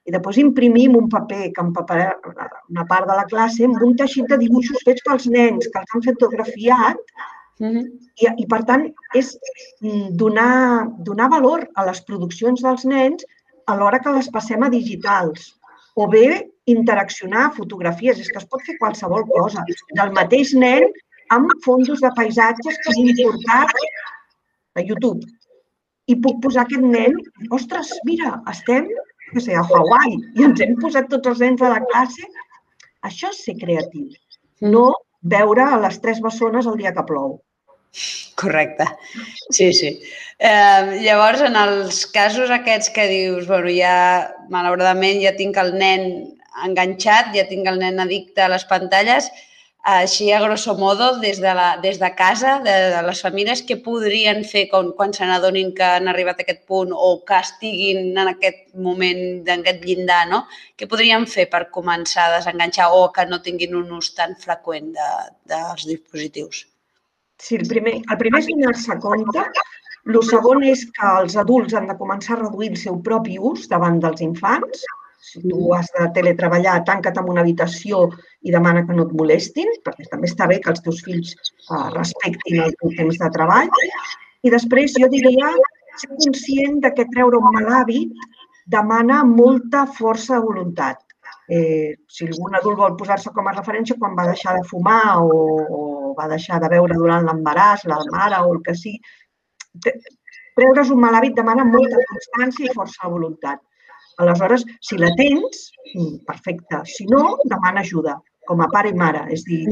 i 0.09 0.13
després 0.15 0.39
imprimim 0.43 0.97
un 0.97 1.09
paper 1.13 1.51
que 1.55 1.63
empaparà 1.63 2.13
una 2.71 2.87
part 2.93 3.07
de 3.11 3.17
la 3.19 3.27
classe 3.33 3.67
amb 3.67 3.83
un 3.87 3.97
teixit 3.97 4.27
de 4.31 4.39
dibuixos 4.41 4.83
fets 4.87 5.05
pels 5.07 5.27
nens 5.35 5.69
que 5.69 5.83
els 5.83 5.93
han 5.95 6.07
fotografiat 6.07 7.03
Mm 7.61 7.71
-hmm. 7.73 7.87
I, 8.25 8.27
I, 8.43 8.47
per 8.53 8.63
tant, 8.69 8.87
és 9.15 9.37
mm, 9.81 10.17
donar, 10.23 10.89
donar 11.09 11.29
valor 11.29 11.67
a 11.75 11.85
les 11.89 12.01
produccions 12.09 12.63
dels 12.63 12.85
nens 12.85 13.25
alhora 13.67 14.01
que 14.01 14.15
les 14.17 14.31
passem 14.37 14.63
a 14.63 14.73
digitals. 14.73 15.57
O 15.95 16.07
bé 16.09 16.49
interaccionar 16.65 17.53
fotografies, 17.53 18.19
és 18.19 18.29
que 18.29 18.39
es 18.39 18.49
pot 18.51 18.63
fer 18.67 18.79
qualsevol 18.79 19.25
cosa. 19.29 19.65
Del 19.99 20.13
mateix 20.13 20.55
nen 20.55 20.89
amb 21.29 21.53
fondos 21.65 22.01
de 22.01 22.11
paisatges 22.17 22.77
que 22.83 22.91
han 22.91 23.07
importat 23.07 23.71
a 24.75 24.81
YouTube. 24.81 25.27
I 26.07 26.15
puc 26.17 26.43
posar 26.43 26.63
aquest 26.63 26.83
nen, 26.83 27.15
ostres, 27.51 27.93
mira, 28.05 28.43
estem 28.51 28.89
no 29.33 29.41
sé, 29.41 29.55
a 29.55 29.63
Hawaii 29.63 30.17
i 30.39 30.47
ens 30.47 30.63
hem 30.65 30.75
posat 30.83 31.09
tots 31.13 31.33
els 31.33 31.43
nens 31.45 31.63
a 31.63 31.71
la 31.75 31.83
classe. 31.93 32.27
Això 33.07 33.31
és 33.35 33.45
ser 33.45 33.57
creatiu, 33.61 34.09
no 34.75 34.89
veure 35.35 35.67
a 35.67 35.79
les 35.85 36.01
tres 36.05 36.21
bessones 36.25 36.67
el 36.67 36.79
dia 36.81 36.93
que 36.97 37.07
plou. 37.11 37.39
Correcte. 38.37 38.85
Sí, 39.51 39.73
sí. 39.73 39.89
Eh, 40.39 41.01
llavors, 41.03 41.41
en 41.43 41.57
els 41.59 42.05
casos 42.15 42.53
aquests 42.55 42.93
que 42.95 43.07
dius, 43.11 43.49
bueno, 43.51 43.73
ja, 43.75 44.31
malauradament, 44.55 45.19
ja 45.25 45.33
tinc 45.37 45.59
el 45.59 45.75
nen 45.75 46.05
enganxat, 46.67 47.33
ja 47.35 47.45
tinc 47.49 47.67
el 47.67 47.81
nen 47.83 47.99
addicte 48.05 48.45
a 48.45 48.51
les 48.53 48.65
pantalles, 48.71 49.27
així, 49.83 50.31
a 50.31 50.41
grosso 50.45 50.77
modo, 50.79 51.11
des 51.21 51.41
de, 51.41 51.53
la, 51.57 51.69
des 51.83 51.99
de 51.99 52.11
casa, 52.15 52.59
de, 52.65 52.77
de 52.95 53.03
les 53.09 53.21
famílies, 53.27 53.65
què 53.67 53.79
podrien 53.83 54.43
fer 54.45 54.67
quan, 54.71 54.93
quan 54.97 55.15
se 55.17 55.27
n'adonin 55.27 55.75
que 55.77 55.87
han 55.97 56.09
arribat 56.13 56.41
a 56.41 56.47
aquest 56.47 56.67
punt 56.69 56.93
o 56.95 57.13
que 57.27 57.39
estiguin 57.41 58.11
en 58.13 58.33
aquest 58.37 58.67
moment, 58.87 59.23
en 59.49 59.65
aquest 59.65 59.85
llindar, 59.89 60.27
no? 60.31 60.45
Què 60.77 60.89
podrien 60.89 61.25
fer 61.27 61.49
per 61.53 61.67
començar 61.75 62.29
a 62.29 62.35
desenganxar 62.39 62.91
o 62.95 63.07
que 63.17 63.27
no 63.27 63.41
tinguin 63.43 63.79
un 63.83 63.97
ús 63.99 64.13
tan 64.15 64.37
freqüent 64.39 64.93
de, 64.97 65.09
dels 65.55 65.89
dispositius? 65.89 66.67
Sí, 67.41 67.57
el 67.57 67.67
primer, 67.69 67.99
el 68.01 68.21
primer 68.21 68.45
és 68.45 68.49
donar-se 68.53 68.97
compte. 69.03 69.45
El 70.09 70.23
segon 70.29 70.65
és 70.65 70.87
que 70.97 71.13
els 71.25 71.37
adults 71.41 71.77
han 71.77 71.89
de 71.91 71.99
començar 71.99 72.37
a 72.37 72.43
reduir 72.45 72.71
el 72.75 72.81
seu 72.81 73.01
propi 73.11 73.37
ús 73.53 73.69
davant 73.73 74.01
dels 74.05 74.25
infants 74.25 74.85
si 75.21 75.41
tu 75.49 75.75
has 75.75 75.89
de 75.97 76.07
teletreballar, 76.17 76.81
tanca't 76.89 77.19
en 77.21 77.29
una 77.33 77.43
habitació 77.45 78.07
i 78.43 78.55
demana 78.55 78.83
que 78.87 78.97
no 78.97 79.05
et 79.07 79.13
molestin, 79.19 79.69
perquè 79.85 80.09
també 80.11 80.31
està 80.31 80.49
bé 80.51 80.59
que 80.65 80.73
els 80.73 80.83
teus 80.87 81.03
fills 81.07 81.35
uh, 81.37 81.91
respectin 81.95 82.63
el 82.65 82.75
teu 82.81 82.95
temps 82.97 83.21
de 83.21 83.31
treball. 83.37 83.69
I 84.43 84.53
després 84.57 84.97
jo 84.97 85.11
diria 85.13 85.53
ser 86.01 86.11
conscient 86.17 86.81
de 86.87 86.93
que 86.97 87.09
treure 87.13 87.39
un 87.39 87.53
mal 87.59 87.69
hàbit 87.81 88.27
demana 88.75 89.21
molta 89.29 89.85
força 90.01 90.39
de 90.39 90.47
voluntat. 90.47 91.05
Eh, 91.51 91.97
si 92.07 92.29
algun 92.29 92.55
adult 92.55 92.79
vol 92.79 92.97
posar-se 92.99 93.33
com 93.35 93.49
a 93.51 93.55
referència 93.57 93.97
quan 93.99 94.15
va 94.19 94.29
deixar 94.29 94.55
de 94.55 94.67
fumar 94.69 95.19
o, 95.19 95.39
o 95.79 95.81
va 96.19 96.29
deixar 96.31 96.61
de 96.63 96.69
beure 96.71 96.99
durant 96.99 97.27
l'embaràs, 97.27 97.83
la 97.91 97.99
mare 98.13 98.39
o 98.45 98.53
el 98.55 98.61
que 98.67 98.77
sigui, 98.79 99.01
treure's 100.59 100.93
un 100.95 101.01
mal 101.03 101.17
hàbit 101.19 101.35
demana 101.39 101.67
molta 101.67 101.99
constància 102.13 102.69
i 102.69 102.77
força 102.77 103.07
de 103.07 103.13
voluntat. 103.17 103.61
Aleshores, 104.21 104.65
si 104.85 104.99
la 105.01 105.11
tens, 105.19 105.71
mm, 105.95 106.21
perfecte. 106.29 106.83
Si 106.95 107.07
no, 107.11 107.39
demana 107.53 107.83
ajuda, 107.87 108.19
com 108.47 108.61
a 108.61 108.69
pare 108.75 108.93
i 108.93 108.99
mare. 109.03 109.25
És 109.35 109.45
dir, 109.49 109.65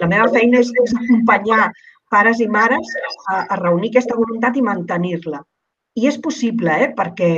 la 0.00 0.08
meva 0.10 0.28
feina 0.34 0.62
és, 0.62 0.70
és 0.84 0.94
acompanyar 1.00 1.68
pares 2.12 2.40
i 2.40 2.48
mares 2.48 2.92
a, 3.28 3.42
a 3.42 3.60
reunir 3.60 3.90
aquesta 3.92 4.16
voluntat 4.16 4.56
i 4.56 4.64
mantenir-la. 4.64 5.42
I 5.98 6.06
és 6.08 6.18
possible, 6.24 6.72
eh? 6.84 6.92
perquè 6.94 7.30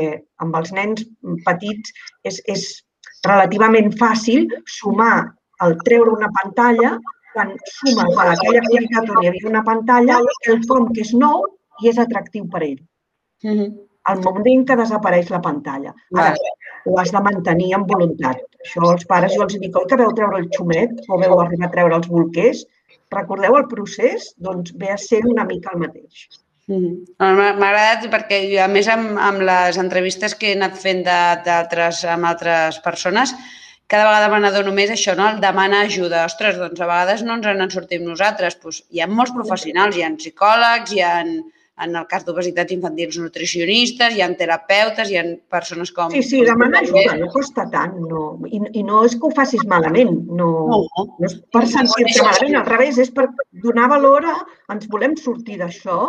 amb 0.45 0.57
els 0.59 0.73
nens 0.77 1.07
petits 1.47 1.95
és, 2.29 2.43
és 2.55 2.67
relativament 3.27 3.93
fàcil 4.01 4.49
sumar 4.79 5.17
el 5.67 5.77
treure 5.87 6.17
una 6.17 6.31
pantalla 6.41 6.97
quan 7.35 7.53
sumes 7.77 8.17
a 8.17 8.31
aquella 8.33 8.63
activitat 8.65 9.11
on 9.13 9.23
hi 9.23 9.31
havia 9.31 9.51
una 9.53 9.65
pantalla 9.67 10.19
el 10.49 10.65
com 10.71 10.89
que 10.95 11.05
és 11.07 11.13
nou 11.15 11.45
i 11.83 11.93
és 11.93 11.99
atractiu 11.99 12.49
per 12.55 12.63
ell. 12.63 12.81
Mm 13.45 13.55
-hmm 13.59 13.71
el 14.09 14.21
moment 14.25 14.67
que 14.69 14.77
desapareix 14.81 15.31
la 15.31 15.41
pantalla. 15.45 15.95
Ara, 16.17 16.35
ho 16.87 16.99
has 17.01 17.13
de 17.15 17.23
mantenir 17.27 17.71
amb 17.77 17.91
voluntat. 17.95 18.43
Això 18.65 18.85
als 18.91 19.07
pares 19.11 19.35
jo 19.37 19.45
els 19.47 19.57
dic, 19.63 19.77
oi 19.77 19.89
que 19.91 19.99
veu 20.01 20.13
treure 20.17 20.41
el 20.43 20.49
xumet 20.57 21.03
o 21.09 21.19
veu 21.21 21.41
arribar 21.41 21.69
a 21.69 21.75
treure 21.75 21.99
els 22.01 22.09
bolquers? 22.13 22.63
Recordeu 23.17 23.59
el 23.59 23.67
procés? 23.73 24.31
Doncs 24.49 24.73
ve 24.81 24.93
a 24.95 24.99
ser 25.09 25.21
una 25.35 25.47
mica 25.53 25.75
el 25.75 25.83
mateix. 25.85 26.27
Mm. 26.71 26.91
M'ha 27.19 27.53
agradat 27.53 28.07
perquè, 28.13 28.41
a 28.63 28.69
més, 28.71 28.89
amb, 28.93 29.17
amb 29.19 29.43
les 29.47 29.79
entrevistes 29.83 30.37
que 30.39 30.53
he 30.53 30.59
anat 30.59 30.79
fent 30.79 31.03
d'altres 31.07 32.05
amb 32.09 32.31
altres 32.31 32.79
persones, 32.85 33.35
cada 33.91 34.07
vegada 34.07 34.29
me 34.31 34.39
n'adono 34.39 34.73
més 34.75 34.93
això, 34.95 35.17
no? 35.19 35.27
el 35.33 35.41
demanar 35.43 35.81
ajuda. 35.89 36.23
Ostres, 36.31 36.61
doncs 36.61 36.79
a 36.79 36.87
vegades 36.87 37.25
no 37.27 37.35
ens 37.39 37.49
en 37.51 37.73
sortim 37.73 38.05
nosaltres. 38.07 38.55
Pues, 38.63 38.85
hi 38.95 39.03
ha 39.03 39.09
molts 39.11 39.35
professionals, 39.35 39.99
hi 39.99 40.07
ha 40.07 40.13
psicòlegs, 40.15 40.95
hi 40.95 41.03
ha 41.03 41.17
en 41.81 41.97
el 41.97 42.07
cas 42.07 42.27
d'obesitats 42.27 42.75
infantils 42.77 43.19
nutricionistes, 43.19 44.15
hi 44.15 44.23
ha 44.23 44.29
terapeutes, 44.39 45.11
hi 45.11 45.19
ha 45.19 45.25
persones 45.51 45.91
com... 45.97 46.13
Sí, 46.15 46.23
sí, 46.23 46.45
demanar 46.47 46.85
ajuda, 46.85 47.17
no 47.19 47.31
costa 47.35 47.67
tant. 47.73 47.97
No. 48.11 48.25
I, 48.47 48.61
I 48.79 48.85
no 48.87 49.03
és 49.09 49.17
que 49.17 49.27
ho 49.27 49.35
facis 49.35 49.65
malament, 49.71 50.13
no, 50.29 50.51
no. 50.71 50.81
no 51.19 51.31
és 51.31 51.39
per 51.51 51.65
sentir-te 51.73 52.23
malament, 52.23 52.59
al 52.61 52.69
revés, 52.69 53.01
és 53.03 53.11
per 53.17 53.27
donar 53.65 53.89
valor 53.91 54.29
a 54.29 54.37
ens 54.77 54.87
volem 54.93 55.17
sortir 55.19 55.59
d'això 55.65 56.03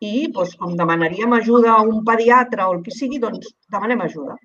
i 0.00 0.28
doncs, 0.32 0.56
com 0.60 0.76
demanaríem 0.76 1.32
ajuda 1.36 1.74
a 1.74 1.82
un 1.82 2.04
pediatre 2.04 2.64
o 2.64 2.76
el 2.76 2.82
que 2.84 2.94
sigui, 2.96 3.20
doncs 3.22 3.52
demanem 3.72 4.00
ajuda. 4.06 4.36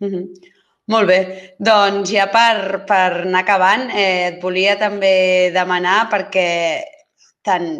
Mm 0.00 0.10
-hmm. 0.10 0.52
Molt 0.92 1.08
bé, 1.08 1.18
doncs 1.58 2.10
ja 2.12 2.26
per, 2.28 2.84
per 2.84 3.24
anar 3.24 3.40
acabant, 3.40 3.88
eh, 3.90 4.28
et 4.28 4.42
volia 4.42 4.76
també 4.76 5.50
demanar 5.54 6.10
perquè 6.12 6.82
tant 7.42 7.70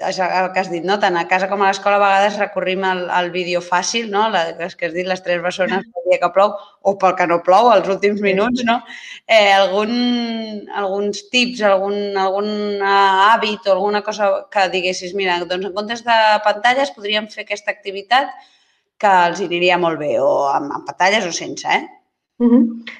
el 0.00 0.52
que 0.52 0.60
has 0.60 0.70
dit, 0.72 0.84
no? 0.86 0.96
tant 1.00 1.16
a 1.20 1.26
casa 1.28 1.48
com 1.50 1.60
a 1.60 1.68
l'escola 1.68 1.98
a 1.98 2.02
vegades 2.02 2.38
recorrim 2.40 2.84
al, 2.88 3.02
al 3.12 3.30
vídeo 3.34 3.60
fàcil, 3.60 4.08
no? 4.12 4.26
La, 4.32 4.46
les 4.56 4.76
que 4.76 4.88
has 4.88 4.94
dit, 4.94 5.06
les 5.06 5.20
tres 5.24 5.42
bessones 5.44 5.84
pel 5.84 6.06
dia 6.08 6.18
que 6.22 6.30
plou 6.32 6.54
o 6.88 6.94
pel 7.00 7.14
que 7.18 7.26
no 7.28 7.40
plou, 7.44 7.68
als 7.68 7.88
últims 7.92 8.22
minuts, 8.24 8.64
no? 8.64 8.78
Eh, 9.28 9.52
algun, 9.52 9.92
alguns 10.82 11.26
tips, 11.32 11.60
algun, 11.68 12.16
algun 12.16 12.80
hàbit 12.80 13.68
o 13.68 13.76
alguna 13.76 14.02
cosa 14.06 14.30
que 14.52 14.68
diguessis, 14.72 15.12
mira, 15.18 15.38
doncs 15.44 15.68
en 15.68 15.76
comptes 15.76 16.04
de 16.08 16.18
pantalles 16.46 16.94
podríem 16.96 17.28
fer 17.28 17.44
aquesta 17.44 17.74
activitat 17.74 18.32
que 19.00 19.14
els 19.28 19.44
aniria 19.44 19.80
molt 19.80 20.00
bé, 20.00 20.14
o 20.20 20.46
amb, 20.48 20.72
amb 20.80 20.88
pantalles 20.88 21.28
o 21.28 21.32
sense, 21.36 21.68
eh? 21.68 21.99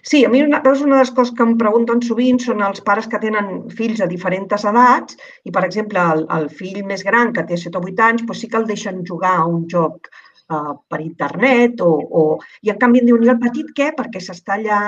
Sí, 0.03 0.24
a 0.24 0.29
mi 0.29 0.42
una, 0.42 0.61
veus, 0.61 0.83
una 0.85 0.98
de 0.98 1.05
les 1.05 1.11
coses 1.16 1.33
que 1.37 1.44
em 1.46 1.55
pregunten 1.61 2.03
sovint 2.05 2.40
són 2.42 2.61
els 2.64 2.83
pares 2.85 3.07
que 3.09 3.20
tenen 3.22 3.46
fills 3.76 4.03
a 4.05 4.09
diferents 4.11 4.66
edats 4.70 5.16
i, 5.44 5.53
per 5.55 5.62
exemple, 5.64 6.03
el, 6.14 6.26
el 6.37 6.48
fill 6.59 6.83
més 6.90 7.05
gran, 7.07 7.33
que 7.33 7.46
té 7.48 7.57
7 7.57 7.81
o 7.81 7.87
8 7.88 8.05
anys, 8.07 8.26
doncs 8.26 8.42
sí 8.42 8.50
que 8.53 8.61
el 8.61 8.68
deixen 8.68 9.00
jugar 9.09 9.33
a 9.38 9.46
un 9.48 9.62
joc 9.72 10.11
uh, 10.53 10.74
per 10.92 11.00
internet 11.00 11.81
o, 11.81 11.90
o... 12.20 12.24
I, 12.61 12.74
en 12.74 12.81
canvi, 12.83 13.00
em 13.00 13.09
diuen, 13.09 13.24
i 13.24 13.33
el 13.33 13.40
petit 13.46 13.72
què? 13.81 13.88
Perquè 13.96 14.20
s'està 14.20 14.59
allà... 14.59 14.81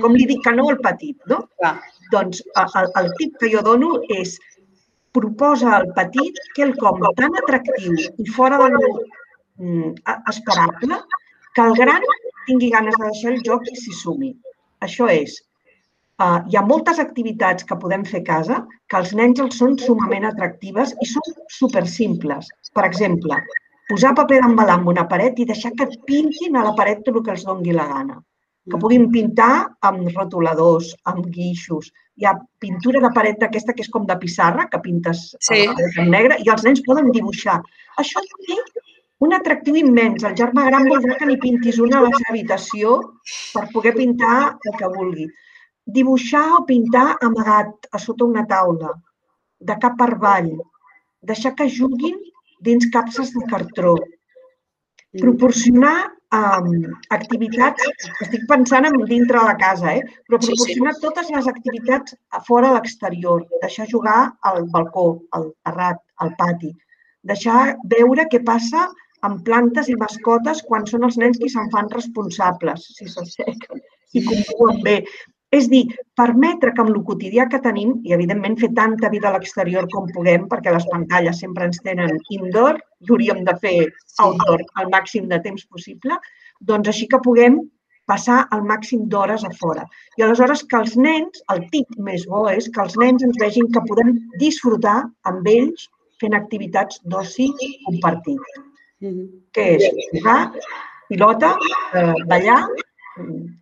Com 0.00 0.18
li 0.18 0.26
dic 0.32 0.42
que 0.48 0.56
no 0.56 0.66
al 0.72 0.82
petit, 0.82 1.18
no? 1.30 1.44
Clar. 1.60 1.76
Doncs 2.10 2.42
el, 2.64 2.90
el 3.04 3.12
tip 3.20 3.38
que 3.38 3.52
jo 3.54 3.62
dono 3.62 4.00
és 4.16 4.34
proposa 5.14 5.76
al 5.76 5.88
petit 5.94 6.42
quelcom 6.58 7.06
tan 7.18 7.38
atractiu 7.38 7.94
i 7.94 8.26
fora 8.34 8.58
del 8.64 8.76
mm, 8.82 9.94
esperable 10.30 10.98
que 11.54 11.62
el 11.66 11.74
gran 11.78 12.02
tingui 12.50 12.72
ganes 12.74 12.98
de 12.98 13.06
deixar 13.06 13.32
el 13.36 13.40
joc 13.46 13.70
i 13.70 13.78
s'hi 13.78 13.94
sumi. 14.02 14.34
Això 14.86 15.08
és, 15.12 15.36
uh, 16.24 16.40
hi 16.50 16.58
ha 16.58 16.66
moltes 16.66 17.00
activitats 17.02 17.66
que 17.68 17.78
podem 17.84 18.04
fer 18.12 18.22
a 18.24 18.28
casa 18.28 18.60
que 18.90 19.00
els 19.00 19.14
nens 19.20 19.42
els 19.44 19.58
són 19.62 19.76
sumament 19.80 20.26
atractives 20.28 20.94
i 21.00 21.10
són 21.12 21.36
super 21.60 21.86
simples. 21.94 22.48
Per 22.76 22.86
exemple, 22.88 23.38
posar 23.90 24.16
paper 24.18 24.40
d'embalar 24.42 24.80
en 24.80 24.90
una 24.94 25.06
paret 25.12 25.38
i 25.38 25.48
deixar 25.52 25.72
que 25.78 25.88
pintin 26.10 26.58
a 26.58 26.66
la 26.66 26.74
paret 26.80 27.06
tot 27.06 27.16
el 27.16 27.24
que 27.26 27.34
els 27.36 27.46
dongui 27.48 27.76
la 27.76 27.88
gana. 27.92 28.20
Que 28.68 28.76
mm. 28.76 28.82
puguin 28.82 29.08
pintar 29.14 29.52
amb 29.88 30.10
rotuladors, 30.14 30.92
amb 31.10 31.26
guixos. 31.34 31.88
Hi 32.20 32.28
ha 32.28 32.36
pintura 32.62 33.00
de 33.02 33.10
paret 33.16 33.40
d'aquesta 33.40 33.74
que 33.76 33.86
és 33.86 33.92
com 33.92 34.04
de 34.06 34.18
pissarra, 34.20 34.68
que 34.72 34.82
pintes 34.84 35.30
sí. 35.48 35.64
en 35.64 36.12
negre, 36.12 36.36
i 36.44 36.52
els 36.52 36.66
nens 36.66 36.84
poden 36.86 37.10
dibuixar. 37.14 37.58
Això 38.02 38.22
té 38.26 38.60
un 39.26 39.34
atractiu 39.36 39.76
immens. 39.80 40.24
El 40.24 40.36
germà 40.40 40.66
gran 40.68 40.88
voldrà 40.88 41.16
que 41.18 41.28
n'hi 41.28 41.38
pintis 41.44 41.78
una 41.86 42.00
a 42.00 42.06
la 42.06 42.12
seva 42.16 42.32
habitació 42.34 42.96
per 43.54 43.66
poder 43.74 43.94
pintar 43.98 44.36
el 44.52 44.78
que 44.78 44.92
vulgui. 44.96 45.26
Dibuixar 45.96 46.46
o 46.58 46.64
pintar 46.68 47.06
amagat 47.28 47.90
a 47.92 48.00
sota 48.00 48.28
una 48.28 48.46
taula, 48.52 48.94
de 49.60 49.76
cap 49.82 49.98
per 49.98 50.08
avall. 50.14 50.54
Deixar 51.30 51.52
que 51.58 51.68
juguin 51.74 52.16
dins 52.64 52.88
capses 52.94 53.34
de 53.34 53.44
cartró. 53.50 53.94
Proporcionar 55.20 55.96
um, 56.38 56.70
activitats, 57.16 57.88
estic 58.24 58.46
pensant 58.48 58.86
en 58.88 58.96
dintre 59.10 59.40
de 59.40 59.44
la 59.50 59.56
casa, 59.60 59.96
eh? 59.98 60.04
però 60.28 60.38
proporcionar 60.38 60.94
sí, 60.94 61.00
sí. 61.00 61.04
totes 61.06 61.32
les 61.34 61.50
activitats 61.52 62.16
a 62.30 62.40
fora 62.46 62.70
a 62.70 62.78
l'exterior, 62.78 63.44
deixar 63.64 63.88
jugar 63.90 64.20
al 64.52 64.62
balcó, 64.76 65.08
al 65.36 65.50
terrat, 65.66 66.00
al 66.24 66.32
pati, 66.38 66.70
deixar 67.26 67.74
veure 67.96 68.28
què 68.30 68.40
passa 68.46 68.86
amb 69.26 69.42
plantes 69.46 69.90
i 69.92 69.96
mascotes 70.00 70.62
quan 70.68 70.86
són 70.90 71.04
els 71.08 71.18
nens 71.22 71.40
qui 71.40 71.50
se'n 71.52 71.68
fan 71.74 71.90
responsables, 71.92 72.86
si 72.96 73.08
s'assequen, 73.08 73.82
si 74.12 74.24
conviuen 74.26 74.80
bé. 74.86 74.96
És 75.58 75.66
dir, 75.70 75.82
permetre 76.14 76.70
que 76.74 76.82
amb 76.84 76.92
el 76.92 77.00
quotidià 77.06 77.48
que 77.50 77.58
tenim, 77.64 77.96
i 78.06 78.14
evidentment 78.14 78.54
fer 78.60 78.70
tanta 78.76 79.10
vida 79.10 79.28
a 79.30 79.34
l'exterior 79.34 79.88
com 79.90 80.06
puguem, 80.14 80.46
perquè 80.52 80.70
les 80.74 80.86
pantalles 80.92 81.42
sempre 81.42 81.66
ens 81.66 81.82
tenen 81.86 82.20
indoor 82.36 82.78
i 82.78 83.10
hauríem 83.10 83.42
de 83.48 83.56
fer 83.64 83.74
outdoor 84.26 84.62
el 84.82 84.94
màxim 84.94 85.26
de 85.32 85.40
temps 85.48 85.66
possible, 85.66 86.20
doncs 86.70 86.92
així 86.92 87.10
que 87.10 87.22
puguem 87.26 87.58
passar 88.10 88.38
el 88.54 88.62
màxim 88.70 89.04
d'hores 89.10 89.42
a 89.46 89.50
fora. 89.58 89.84
I 90.18 90.26
aleshores 90.26 90.62
que 90.70 90.78
els 90.84 90.96
nens, 91.08 91.42
el 91.54 91.66
tip 91.74 91.98
més 92.08 92.26
bo 92.30 92.46
és 92.54 92.70
que 92.70 92.86
els 92.86 92.96
nens 93.02 93.26
ens 93.26 93.38
vegin 93.42 93.70
que 93.74 93.86
podem 93.90 94.16
disfrutar 94.42 94.98
amb 95.30 95.54
ells 95.58 95.90
fent 96.22 96.36
activitats 96.38 97.02
d'oci 97.10 97.50
compartit. 97.86 98.69
Que 99.56 99.66
és 99.76 99.84
jugar, 100.12 100.52
pilota, 101.08 101.54
eh, 101.96 102.14
ballar, 102.28 102.60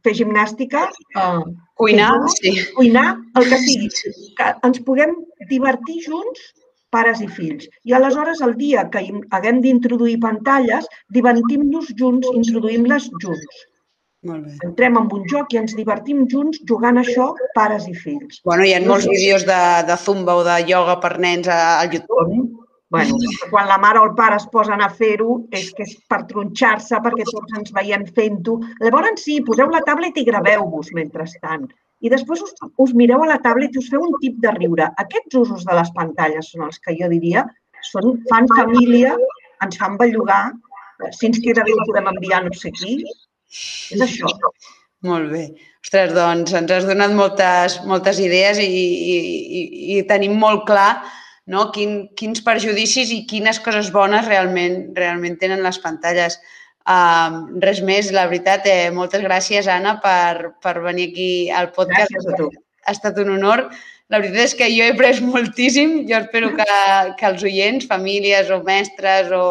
fer 0.04 0.14
gimnàstica, 0.20 0.88
eh, 1.16 1.42
cuinar, 1.78 2.12
sí. 2.36 2.54
cuinar, 2.74 3.16
el 3.38 3.48
que 3.50 3.58
sigui. 3.64 3.90
Que 4.38 4.52
ens 4.66 4.82
puguem 4.86 5.14
divertir 5.50 6.02
junts, 6.06 6.52
pares 6.90 7.20
i 7.20 7.28
fills. 7.28 7.68
I 7.84 7.94
aleshores, 7.96 8.42
el 8.44 8.54
dia 8.58 8.86
que 8.92 9.02
haguem 9.30 9.62
d'introduir 9.64 10.18
pantalles, 10.24 10.86
divertim-nos 11.14 11.90
junts, 11.98 12.30
introduïm-les 12.34 13.10
junts. 13.22 13.66
Molt 14.28 14.46
bé. 14.48 14.56
Entrem 14.66 14.96
en 14.98 15.10
un 15.14 15.26
joc 15.30 15.52
i 15.54 15.60
ens 15.60 15.76
divertim 15.78 16.24
junts 16.32 16.58
jugant 16.66 16.98
això, 16.98 17.28
pares 17.54 17.86
i 17.86 17.94
fills. 17.94 18.40
Bueno, 18.48 18.64
hi 18.66 18.72
ha 18.74 18.80
molts 18.82 19.06
vídeos 19.06 19.46
de, 19.46 19.60
de 19.86 19.96
zumba 20.02 20.34
o 20.40 20.42
de 20.46 20.56
ioga 20.66 20.98
per 21.04 21.12
nens 21.22 21.46
al 21.54 21.92
YouTube. 21.92 22.40
Bueno, 22.90 23.18
quan 23.50 23.66
la 23.68 23.76
mare 23.76 24.00
o 24.00 24.06
el 24.08 24.14
pare 24.16 24.38
es 24.40 24.46
posen 24.48 24.80
a 24.80 24.88
fer-ho 24.88 25.42
és 25.52 25.66
que 25.76 25.84
és 25.84 25.92
per 26.08 26.22
tronxar-se 26.30 27.00
perquè 27.04 27.26
tots 27.28 27.58
ens 27.58 27.74
veiem 27.76 28.06
fent-ho. 28.16 28.56
Llavors 28.80 29.26
sí, 29.26 29.42
poseu 29.44 29.68
la 29.74 29.82
tablet 29.84 30.16
i 30.16 30.24
graveu-vos 30.24 30.88
mentrestant. 30.96 31.68
I 32.00 32.08
després 32.08 32.40
us, 32.46 32.54
us 32.80 32.94
mireu 32.96 33.24
a 33.24 33.28
la 33.28 33.40
tablet 33.44 33.74
i 33.76 33.82
us 33.82 33.90
feu 33.92 34.06
un 34.06 34.16
tip 34.22 34.38
de 34.40 34.54
riure. 34.56 34.88
Aquests 35.04 35.36
usos 35.42 35.66
de 35.68 35.76
les 35.76 35.92
pantalles 35.98 36.48
són 36.54 36.64
els 36.68 36.80
que 36.80 36.96
jo 36.96 37.10
diria 37.12 37.44
són, 37.90 38.16
fan 38.30 38.48
família, 38.54 39.14
ens 39.64 39.78
fan 39.78 40.00
bellugar, 40.00 40.46
si 41.14 41.28
ens 41.28 41.38
queda 41.44 41.64
bé 41.66 41.74
ho 41.76 41.84
podem 41.86 42.08
enviar 42.14 42.42
no 42.46 42.54
sé 42.56 42.72
qui. 42.74 43.02
És 43.94 44.00
això. 44.04 44.32
Molt 45.06 45.30
bé. 45.30 45.44
Ostres, 45.84 46.12
doncs 46.16 46.56
ens 46.58 46.72
has 46.74 46.88
donat 46.88 47.12
moltes, 47.14 47.78
moltes 47.86 48.18
idees 48.22 48.58
i, 48.64 48.66
i, 48.66 49.16
i, 49.60 49.62
i 49.98 50.02
tenim 50.08 50.34
molt 50.40 50.64
clar 50.66 50.90
no? 51.48 51.68
Quin, 51.74 51.98
quins 52.18 52.42
perjudicis 52.44 53.10
i 53.14 53.24
quines 53.28 53.58
coses 53.64 53.90
bones 53.94 54.28
realment, 54.28 54.80
realment 54.96 55.38
tenen 55.40 55.64
les 55.64 55.80
pantalles. 55.82 56.38
Uh, 56.88 57.44
res 57.60 57.82
més, 57.84 58.12
la 58.16 58.26
veritat, 58.30 58.64
eh, 58.68 58.88
moltes 58.94 59.24
gràcies, 59.24 59.68
Anna, 59.68 59.98
per, 60.04 60.54
per 60.64 60.78
venir 60.84 61.10
aquí 61.10 61.30
al 61.52 61.72
podcast. 61.76 62.12
Gràcies 62.14 62.32
a 62.32 62.36
tu. 62.38 62.50
Ha 62.86 62.94
estat 62.96 63.20
un 63.20 63.34
honor. 63.34 63.66
La 64.08 64.22
veritat 64.22 64.46
és 64.46 64.54
que 64.56 64.68
jo 64.72 64.84
he 64.86 64.92
après 64.94 65.20
moltíssim. 65.24 65.98
Jo 66.08 66.22
espero 66.22 66.54
que, 66.56 66.68
que 67.18 67.28
els 67.28 67.44
oients, 67.44 67.88
famílies 67.88 68.48
o 68.54 68.62
mestres 68.64 69.32
o, 69.36 69.44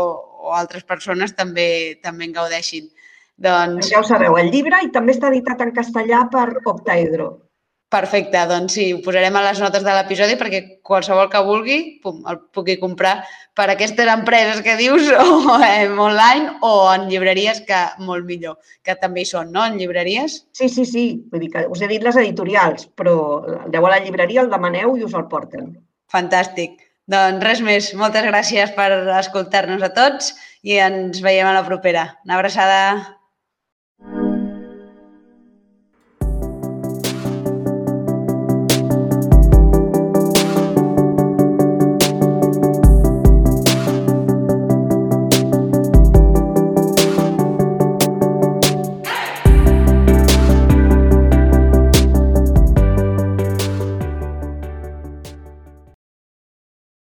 o 0.48 0.56
altres 0.58 0.86
persones 0.86 1.36
també 1.38 1.68
també 2.06 2.30
en 2.30 2.38
gaudeixin. 2.40 2.88
Doncs... 3.38 3.92
Ja 3.92 4.02
ho 4.02 4.08
sabeu, 4.08 4.38
el 4.42 4.50
llibre 4.50 4.80
i 4.82 4.90
també 4.94 5.14
està 5.14 5.30
editat 5.30 5.62
en 5.62 5.76
castellà 5.76 6.24
per 6.34 6.48
Octaedro. 6.66 7.36
Perfecte, 7.88 8.41
doncs 8.50 8.73
sí, 8.76 8.86
ho 8.91 8.97
posarem 9.00 9.36
a 9.39 9.41
les 9.45 9.62
notes 9.63 9.84
de 9.86 9.93
l'episodi 9.95 10.34
perquè 10.36 10.60
qualsevol 10.84 11.30
que 11.32 11.39
vulgui 11.47 11.78
pum, 12.04 12.17
el 12.28 12.41
pugui 12.52 12.76
comprar 12.82 13.13
per 13.56 13.69
aquestes 13.71 14.12
empreses 14.12 14.60
que 14.65 14.76
dius 14.76 15.08
o 15.23 15.56
eh, 15.63 15.88
online 15.88 16.58
o 16.67 16.73
en 16.91 17.08
llibreries 17.08 17.62
que 17.69 17.80
molt 18.04 18.28
millor, 18.28 18.60
que 18.84 18.97
també 19.00 19.23
hi 19.23 19.30
són, 19.32 19.56
no? 19.56 19.63
En 19.63 19.80
llibreries? 19.80 20.41
Sí, 20.52 20.67
sí, 20.67 20.84
sí. 20.84 21.06
Vull 21.32 21.45
dir 21.45 21.54
que 21.56 21.63
us 21.71 21.80
he 21.80 21.88
dit 21.93 22.04
les 22.04 22.19
editorials, 22.19 22.89
però 23.00 23.15
aneu 23.62 23.88
a 23.88 23.95
la 23.95 24.04
llibreria, 24.04 24.43
el 24.43 24.52
demaneu 24.52 24.97
i 25.00 25.08
us 25.08 25.15
el 25.15 25.30
porten. 25.32 25.71
Fantàstic. 26.12 26.76
Doncs 27.08 27.39
res 27.47 27.63
més. 27.63 27.93
Moltes 27.95 28.28
gràcies 28.28 28.76
per 28.76 28.91
escoltar-nos 29.15 29.88
a 29.88 29.93
tots 29.95 30.34
i 30.67 30.76
ens 30.84 31.23
veiem 31.23 31.47
a 31.47 31.56
la 31.56 31.63
propera. 31.63 32.10
Una 32.28 32.36
abraçada. 32.36 32.82